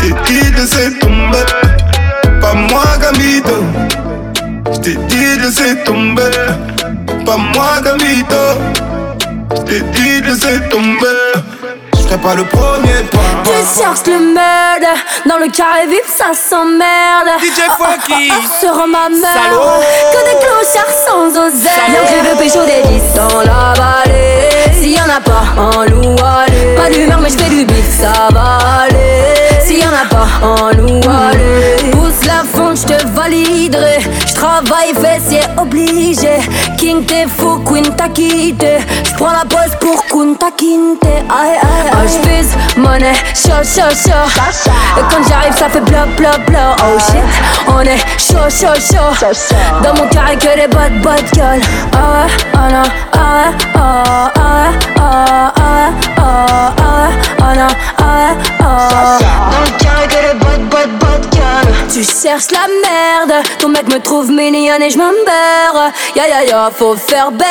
T'es 0.00 0.14
dit 0.26 0.50
de 0.50 0.56
laisser 0.56 0.98
tomber? 0.98 1.46
Pas 2.40 2.54
moi, 2.54 2.84
Gamito. 3.00 3.64
J't'ai 4.72 4.94
dit 5.08 5.36
de 5.38 5.42
laisser 5.42 5.76
tomber. 5.84 6.22
pas 7.24 7.36
moi 7.36 7.80
Gambito. 7.82 8.36
J't'ai 9.54 9.80
dit 9.80 10.20
de 10.22 10.26
laisser 10.26 10.60
tomber. 10.70 11.32
J'ferai 11.96 12.18
pas 12.18 12.34
le 12.34 12.44
premier 12.44 13.02
pas. 13.10 13.18
Tu 13.44 13.80
cherches 13.80 14.06
le 14.06 14.18
merde 14.34 14.86
Dans 15.26 15.38
le 15.38 15.50
carré 15.50 15.86
vip 15.88 16.04
ça 16.06 16.32
s'emmerde. 16.34 17.40
DJ 17.40 17.60
Funky. 17.76 18.30
oh, 18.30 18.34
oh, 18.34 18.44
oh, 18.44 18.66
Sera 18.66 18.86
ma 18.86 19.08
mère. 19.08 19.50
Que 20.12 20.24
des 20.24 20.38
clochards 20.38 20.94
sans 21.06 21.28
oseille. 21.28 21.92
Y'a 21.92 22.22
que 22.22 22.30
le 22.30 22.36
pécho 22.38 22.64
des 22.64 22.82
10 22.88 23.14
dans 23.14 23.40
la 23.40 23.74
vallée. 23.76 24.72
S'il 24.72 24.92
y 24.96 25.00
en 25.00 25.08
a 25.08 25.20
pas 25.20 25.44
en 25.56 25.82
loup 25.84 26.16
allez 26.24 26.74
Pas 26.76 26.90
d'humeur 26.90 27.20
mais 27.20 27.30
j'fais 27.30 27.48
du 27.50 27.64
bif 27.64 27.88
ça 27.90 28.28
va 28.32 28.58
aller. 28.82 29.60
S'il 29.64 29.78
y 29.80 29.86
en 29.86 29.90
a 29.90 30.06
pas 30.08 30.46
en 30.46 30.70
loup 30.76 31.00
allez 31.08 31.90
Pousse 31.90 32.24
la 32.26 32.42
fonte 32.44 32.76
j'te 32.76 33.04
validerai 33.14 33.98
J'travaille 34.38 34.94
fessier 34.94 35.40
obligé 35.60 36.38
King 36.78 37.04
t'es 37.04 37.26
fou 37.26 37.58
Queen 37.66 37.92
t'as 37.96 38.08
quitté 38.08 38.78
J'prends 39.02 39.32
la 39.32 39.44
pause 39.44 39.74
pour 39.80 40.04
Kunta 40.06 40.52
Kinte 40.56 41.04
Aïe 41.04 41.58
aïe 41.60 41.90
aïe 41.90 42.08
J'vise 42.22 42.56
monnaie 42.76 43.14
chaud 43.34 43.64
chaud 43.64 43.90
chaud 43.90 44.70
Et 44.96 45.00
quand 45.10 45.28
j'arrive 45.28 45.56
ça 45.56 45.68
fait 45.68 45.80
bla 45.80 46.06
bla 46.16 46.38
bla 46.46 46.76
Oh 46.84 47.00
shit 47.00 47.24
on 47.66 47.80
est 47.80 47.98
chaud 48.16 48.48
chaud 48.48 48.80
chaud 48.80 49.34
Dans 49.82 49.94
mon 49.94 50.08
carré 50.08 50.36
que 50.36 50.54
des 50.54 50.68
bad 50.68 51.02
bad 51.02 51.24
girls 51.34 51.60
Ah 51.92 52.12
ouais 52.12 52.30
ah 52.54 52.70
non 52.70 52.82
ah 53.14 53.18
ouais 53.34 53.50
ah 53.74 54.30
ah 54.36 54.70
ah 55.00 55.50
ah 55.58 55.92
ah 56.16 56.72
ah 56.78 57.10
ah 57.40 57.68
ah 57.98 58.14
ouais 58.14 58.36
ah 58.60 59.87
Tu 61.90 62.02
cherches 62.04 62.50
la 62.50 62.66
merde. 62.68 63.44
Ton 63.58 63.68
mec 63.68 63.88
me 63.88 63.98
trouve 63.98 64.30
mignonne 64.30 64.82
et 64.82 64.90
j'm'en 64.90 65.10
beurre 65.24 65.90
Ya 66.14 66.28
ya 66.28 66.44
ya 66.44 66.70
faut 66.76 66.96
faire 66.96 67.30
belle 67.32 67.48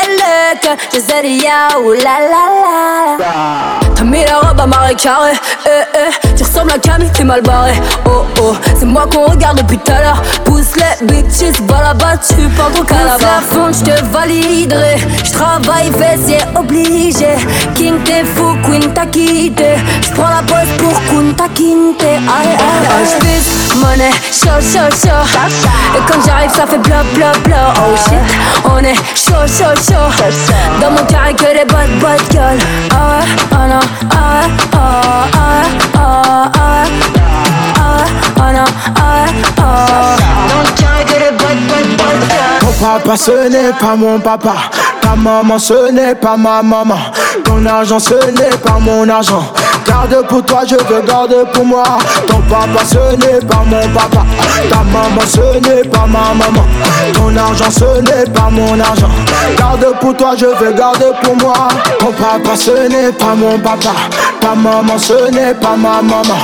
que 0.62 0.70
Je 0.94 1.00
sais 1.00 1.28
ya 1.28 1.80
ou 1.80 1.92
la 1.92 2.18
la 2.32 3.18
la. 3.18 3.88
T'as 3.96 4.04
mis 4.04 4.24
la 4.24 4.40
robe 4.40 4.60
à 4.60 4.68
marais 4.68 4.94
carré 4.94 5.32
eh, 5.66 5.70
eh. 5.96 6.36
Tu 6.36 6.44
ressembles 6.44 6.72
à 6.72 6.78
Camille, 6.78 7.10
t'es 7.12 7.24
mal 7.24 7.42
barré. 7.42 7.74
Oh 8.06 8.26
oh, 8.42 8.54
c'est 8.78 8.86
moi 8.86 9.08
qu'on 9.12 9.26
regarde 9.26 9.58
depuis 9.58 9.80
tout 9.80 9.92
à 9.92 10.02
l'heure. 10.02 10.22
Pousse 10.46 10.76
les 10.76 11.08
bitches, 11.08 11.60
va 11.62 11.82
là-bas, 11.82 12.18
tu 12.18 12.48
parles 12.50 12.74
ton 12.74 12.84
la 12.94 13.42
fonte, 13.42 13.74
j'te 13.74 14.04
validerai. 14.12 14.98
J'travaille 15.24 15.92
fessier 15.92 16.40
obligé. 16.56 17.36
King 17.76 17.96
t'es 18.04 18.24
fou, 18.24 18.56
Queen 18.64 18.94
t'as 18.94 19.08
quitté. 19.08 19.78
J'prends 20.02 20.30
la 20.30 20.44
pause 20.44 20.72
pour 20.78 20.94
Kunta 21.10 21.46
Kinte. 21.56 22.04
Aïe 22.04 22.20
aïe 22.20 23.08
J'pisse 23.20 23.76
monnaie, 23.76 24.12
chaud 24.32 24.62
chaud 24.62 24.90
chaud. 25.02 25.26
Et 25.96 26.02
quand 26.12 26.20
j'arrive 26.26 26.52
ça 26.52 26.66
fait 26.66 26.78
bla 26.80 27.04
bla 27.16 27.32
bla 27.46 27.74
Oh 27.78 27.96
shit, 27.96 28.20
on 28.66 28.80
est 28.80 28.96
chaud 29.16 29.48
chaud 29.48 29.76
chaud. 29.76 30.10
Dans 30.82 30.92
mon 30.92 31.04
carré 31.06 31.34
que 31.34 31.46
des 31.58 31.66
bad 31.66 31.90
girls 32.32 32.60
Ah 32.92 33.20
ouais, 33.20 33.26
ah 33.52 33.68
non, 33.68 33.80
ah 34.12 34.16
ah 34.74 35.24
ouais 35.36 35.68
Ah 35.96 36.52
ouais, 36.64 36.90
ah 38.40 38.54
non, 38.54 38.64
ouais, 38.64 39.32
ah. 39.60 40.16
Dans 40.50 40.62
le 40.62 40.72
carré 40.82 41.04
que 41.06 41.18
des 41.20 41.32
bad 41.38 41.60
bad 41.68 42.20
girls 42.30 42.60
Ton 42.62 42.74
papa 42.86 43.18
ce 43.18 43.48
n'est 43.50 43.74
pas 43.74 43.96
mon 43.96 44.20
papa 44.20 44.56
Ta 45.08 45.16
maman 45.16 45.58
ce 45.58 45.90
n'est 45.90 46.16
pas 46.16 46.36
ma 46.36 46.62
maman. 46.62 46.98
Ton 47.46 47.66
argent 47.66 47.98
ce 47.98 48.14
n'est 48.14 48.58
pas 48.62 48.78
mon 48.82 49.08
argent. 49.08 49.54
Garde 49.88 50.28
pour 50.28 50.44
toi, 50.44 50.64
je 50.68 50.76
veux 50.76 51.02
garder 51.02 51.44
pour 51.54 51.64
moi. 51.64 51.86
Ton 52.28 52.42
papa 52.50 52.84
ce 52.84 53.16
n'est 53.16 53.40
pas 53.40 53.64
mon 53.66 53.88
papa. 53.94 54.26
Ta 54.70 54.84
maman 54.84 55.22
ce 55.26 55.60
n'est 55.60 55.88
pas 55.88 56.06
ma 56.08 56.34
maman. 56.34 56.66
Ton 57.14 57.38
argent 57.38 57.72
ce 57.72 58.02
n'est 58.02 58.30
pas 58.34 58.50
mon 58.52 58.78
argent. 58.82 59.08
Garde 59.58 59.98
pour 60.02 60.14
toi, 60.18 60.34
je 60.38 60.46
veux 60.46 60.74
garder 60.74 61.14
pour 61.24 61.38
moi. 61.38 61.70
Ton 62.00 62.12
papa 62.12 62.58
ce 62.58 62.90
n'est 62.90 63.14
pas 63.14 63.34
mon 63.34 63.58
papa. 63.60 63.92
Ta 64.42 64.56
maman 64.56 64.98
ce 64.98 65.32
n'est 65.32 65.54
pas 65.54 65.78
ma 65.78 66.02
maman 66.02 66.38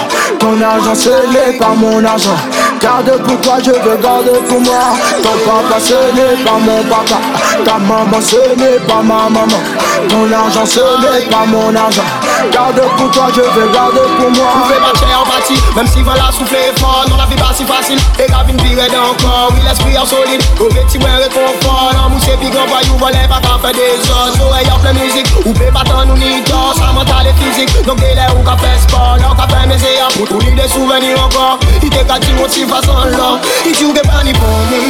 Ton 0.44 0.62
argent 0.62 0.94
ce 0.94 1.10
n'est 1.32 1.58
pas 1.58 1.70
mon 1.70 2.04
argent. 2.04 2.36
Garde 2.82 3.18
pour 3.24 3.40
toi, 3.40 3.60
je 3.64 3.72
veux 3.72 3.96
garder 3.96 4.38
pour 4.50 4.60
moi. 4.60 4.92
Ton 5.24 5.30
papa 5.50 5.80
ce 5.80 5.94
n'est 5.94 6.44
pas 6.44 6.60
mon 6.60 6.84
papa. 6.84 7.16
Ta 7.64 7.78
maman 7.78 8.20
ce 8.20 8.36
n'est 8.60 8.78
pas 8.86 9.02
ma 9.02 9.30
maman. 9.30 9.62
Ton 10.10 10.30
argent 10.34 10.66
ce 10.66 10.82
n'est 11.00 11.30
pas 11.30 11.46
mon 11.48 11.74
argent. 11.74 12.04
Garde 12.52 12.82
pour 12.98 13.10
toi, 13.12 13.28
je 13.34 13.40
veux 13.40 13.72
garder 13.72 14.04
pour 14.20 14.32
moi. 14.32 14.52
Pouvez 14.68 14.80
marcher 14.82 15.16
en 15.16 15.24
bâti, 15.24 15.56
même 15.78 15.88
si 15.88 16.02
voilà 16.02 16.30
souffler 16.32 16.74
fort 16.76 17.06
Non 17.10 17.16
la 17.16 17.26
vie 17.26 17.36
pas 17.36 17.54
si 17.56 17.64
facile, 17.64 18.00
et 18.20 18.28
une 18.50 18.58
pire 18.58 18.84
encore 19.00 19.52
Oui 19.54 19.62
l'esprit 19.66 19.98
en 19.98 20.06
solide, 20.06 20.44
au 20.60 20.66
petit 20.66 21.00
moins 21.00 21.16
réconfort 21.24 21.92
Non 21.96 22.10
mousse 22.10 22.28
et 22.28 22.36
puis 22.38 22.50
grand 22.50 22.68
voyou, 22.68 22.98
volet 22.98 23.28
pas 23.30 23.40
qu'à 23.40 23.56
faire 23.62 23.72
des 23.72 23.96
os 24.12 24.42
Oreille 24.44 24.68
en 24.70 24.80
pleine 24.80 25.00
musique, 25.00 25.28
ou 25.46 25.54
pas 25.54 25.84
tant 25.86 26.06
nous 26.06 26.18
ni 26.18 26.44
tort 26.44 26.76
Ça 26.76 26.92
mental 26.92 27.28
et 27.28 27.36
physique, 27.42 27.86
donc 27.86 28.00
délai 28.00 28.28
ou 28.36 28.44
qu'a 28.44 28.58
fait 28.58 28.80
sport? 28.82 29.18
Non 29.22 29.36
fait 29.36 29.68
mes 29.68 29.78
séances, 29.78 30.18
tous 30.34 30.52
des 30.52 30.68
souvenirs 30.68 31.24
encore 31.24 31.60
Il 31.82 31.90
t'est 31.90 32.06
qu'à 32.06 32.18
dire 32.18 32.42
aussi 32.44 32.66
façon 32.66 32.94
là 33.06 33.40
Il 33.66 33.72
dit 33.72 33.86
ou 33.86 33.94
pas 33.94 34.24
ni 34.24 34.34
bon 34.34 34.48
mon 34.70 34.84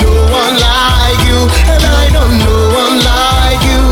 No 0.00 0.10
one 0.34 0.56
like 0.58 1.22
you, 1.28 1.38
and 1.70 1.84
I 1.84 2.10
don't 2.10 2.34
know 2.42 2.74
one 2.74 2.98
like 2.98 3.62
you. 3.62 3.82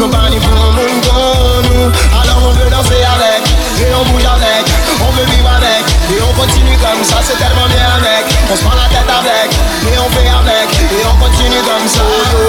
Nobody 0.00 0.38
pour 0.38 0.50
mon 0.50 0.72
nous 0.74 1.92
Alors 2.10 2.42
on 2.42 2.50
veut 2.50 2.70
danser 2.70 3.02
avec, 3.06 3.46
et 3.78 3.94
on 3.94 4.02
oh, 4.02 4.10
bouge 4.10 4.26
avec 4.26 4.66
On 5.00 5.06
oh, 5.06 5.12
veut 5.16 5.26
vivre 5.30 5.50
avec, 5.56 5.84
et 6.10 6.20
on 6.20 6.30
oh, 6.30 6.40
continue 6.40 6.76
comme 6.78 7.04
ça 7.04 7.18
C'est 7.22 7.38
tellement 7.38 7.68
bien 7.68 7.86
avec, 7.94 8.26
on 8.50 8.56
se 8.56 8.62
prend 8.62 8.74
la 8.74 8.88
tête 8.90 9.06
avec 9.06 9.54
Et 9.86 9.98
on 9.98 10.10
fait 10.10 10.26
avec, 10.26 10.68
et 10.74 11.06
on 11.06 11.16
continue 11.22 11.62
comme 11.62 11.86
ça 11.86 12.02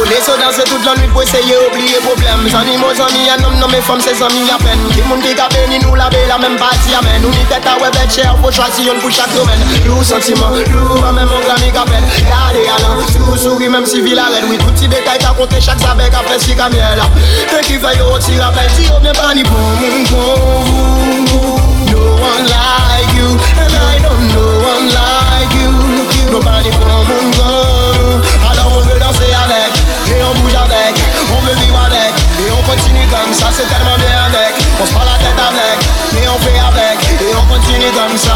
Laissez 0.09 0.37
danser 0.39 0.63
toute 0.65 0.85
la 0.85 0.95
nuit 0.95 1.07
pour 1.11 1.23
essayer 1.23 1.55
oublier 1.67 1.97
problème. 2.05 2.45
Amis, 2.45 2.77
mon 2.77 2.89
amis, 2.93 3.29
un 3.29 3.43
homme, 3.43 3.59
non 3.59 3.67
mes 3.67 3.81
femmes, 3.81 3.99
ses 3.99 4.21
amis 4.21 4.49
à 4.53 4.57
peine. 4.61 4.79
Qui 4.93 5.01
monde 5.03 5.21
qui 5.21 5.33
a 5.33 5.49
béni 5.49 5.79
nous 5.83 5.95
la 5.95 6.09
la 6.27 6.37
même 6.37 6.57
partie 6.57 6.93
amen. 6.93 7.21
Nous 7.21 7.29
ni 7.29 7.43
tête 7.49 7.65
à 7.65 7.81
web 7.81 7.93
être 7.95 8.13
cher, 8.13 8.35
faut 8.41 8.51
choisir 8.51 8.93
une 8.93 8.99
pour 8.99 9.11
chaque 9.11 9.33
domaine 9.33 9.59
Lourd 9.85 10.03
sentiment, 10.03 10.49
lourd 10.71 11.11
même 11.13 11.27
mon 11.27 11.39
grammy 11.39 11.71
qu'appelle 11.71 12.03
Regardez 12.17 12.67
Alain, 12.69 12.97
sous 13.07 13.37
souris 13.37 13.69
même 13.69 13.85
si 13.85 14.01
ville 14.01 14.19
arrête 14.19 14.43
Oui 14.49 14.57
tout 14.57 14.67
petit 14.67 14.87
détail 14.87 15.17
t'as 15.19 15.33
compté 15.33 15.59
chaque 15.59 15.79
sabec 15.79 16.13
après 16.13 16.39
si 16.39 16.55
comme 16.55 16.73
elle 16.73 17.01
Et 17.59 17.63
qui 17.63 17.73
fait 17.73 17.97
yo 17.97 18.05
aussi 18.15 18.39
rappel, 18.39 18.69
si 18.75 18.89
on 18.91 18.99
vient 18.99 19.13
pas 19.13 19.33
ni 19.33 19.43
pour 19.43 19.57
mon 19.57 20.03
con 20.05 20.35
No 21.91 21.99
one 21.99 22.45
like 22.45 23.13
you, 23.15 23.29
and 23.57 23.73
I 23.73 23.99
don't 24.01 24.27
know 24.33 24.61
one 24.65 24.87
like 24.89 25.53
you. 25.55 25.71
Nobody 26.31 26.69
continue 32.85 33.07
comme 33.07 33.33
ça 33.33 33.47
C'est 33.51 33.67
tellement 33.67 33.97
bien 33.97 34.25
avec, 34.27 34.55
on 34.81 34.85
se 34.85 34.91
prend 34.91 35.03
la 35.03 35.17
tête 35.17 35.39
avec 35.39 36.23
Et 36.23 36.27
on 36.27 36.37
fait 36.39 36.59
avec, 36.59 37.21
et 37.21 37.35
on 37.35 37.53
continue 37.53 37.91
comme 37.91 38.17
ça. 38.17 38.35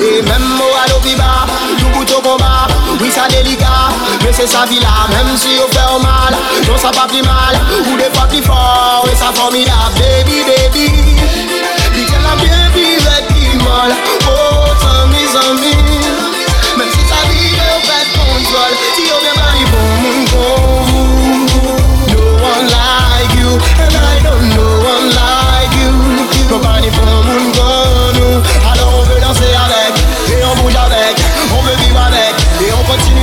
Et 0.00 0.22
même 0.22 0.42
mots 0.42 0.64
à 0.84 0.88
l'opiba, 0.90 1.46
tout 1.78 1.88
bout 1.88 2.10
au 2.10 2.20
combat. 2.20 2.66
Oui 3.00 3.10
ça 3.10 3.28
délicat, 3.28 3.66
mais 4.24 4.32
c'est 4.32 4.46
sa 4.46 4.64
vie 4.66 4.80
là. 4.80 5.06
Même 5.10 5.36
si 5.36 5.58
on 5.64 5.72
fait 5.72 5.94
au 5.94 6.00
mal, 6.00 6.34
non 6.66 6.76
ça 6.76 6.90
pas 6.90 7.06
plus 7.06 7.22
mal 7.22 7.60
Ou 7.92 7.96
des 7.96 8.10
fois 8.16 8.26
plus 8.28 8.42
fort, 8.42 9.06
et 9.10 9.14
ça 9.14 9.32
formidable 9.34 9.94
Baby, 9.96 10.42
baby 10.44 11.08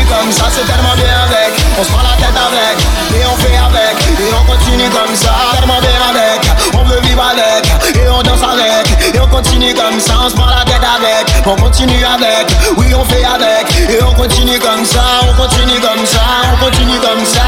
comme 0.08 0.32
ça 0.32 0.46
C'est 0.50 0.66
tellement 0.66 0.96
bien 0.96 1.14
avec. 1.28 1.54
On 1.80 1.84
se 1.84 1.90
prend 1.90 2.04
la 2.04 2.16
tête 2.18 2.36
avec 2.36 2.78
Et 3.16 3.26
on 3.26 3.36
fait 3.38 3.58
avec. 3.58 3.96
Et 4.20 4.34
on 4.34 4.44
continue 4.46 4.90
comme 4.90 5.16
ça 5.16 5.34
Tellement 5.58 5.80
bien 5.82 6.00
avec. 6.10 6.42
On 6.74 6.84
veut 6.84 7.00
vivre 7.02 7.24
avec 7.24 7.66
Et 7.96 8.08
on 8.10 8.22
danse 8.22 8.44
avec. 8.44 9.16
Et 9.16 9.20
on 9.20 9.28
continue 9.28 9.74
comme 9.74 10.00
ça 10.00 10.14
On 10.26 10.30
se 10.30 10.36
prend 10.36 10.48
la 10.48 10.64
tête 10.64 10.84
avec. 10.84 11.26
On 11.46 11.56
continue 11.56 12.04
avec 12.06 12.52
Oui 12.78 12.94
on 12.96 13.04
fait 13.06 13.26
avec. 13.26 13.66
Et 13.90 14.02
on 14.04 14.14
continue 14.14 14.60
comme 14.60 14.86
ça 14.86 15.04
On 15.30 15.34
continue 15.42 15.80
comme 15.80 16.06
ça 16.06 16.22
On 16.54 16.58
continue 16.64 17.00
comme 17.00 17.26
ça. 17.26 17.42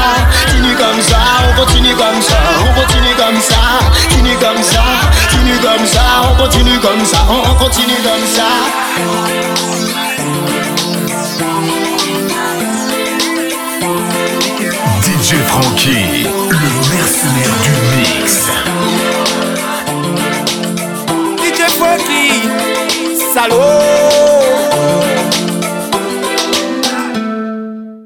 Continue 0.46 0.74
comme 0.74 1.02
ça 1.02 1.18
On 1.48 1.60
continue 1.60 1.94
comme 1.94 2.22
ça. 2.22 2.38
On 2.60 2.80
continue 2.80 3.14
comme 3.16 3.40
ça 3.40 3.62
Continue 4.08 4.36
comme 4.36 4.62
ça 4.62 4.84
Continue 5.30 5.58
comme 5.58 5.86
ça. 5.86 6.02
On 6.30 6.36
continue 6.42 6.78
comme 6.78 7.04
ça 7.04 7.18
On 7.28 7.54
continue 7.54 8.00
comme 8.02 8.26
ça 8.26 9.77
DJ 15.28 15.34
Frankie, 15.46 16.26
le 16.48 16.70
mercenaire 16.90 17.54
du 17.62 17.72
mix. 17.98 18.48
DJ 21.36 21.68
Frankie, 21.76 22.48
salaud 23.34 24.07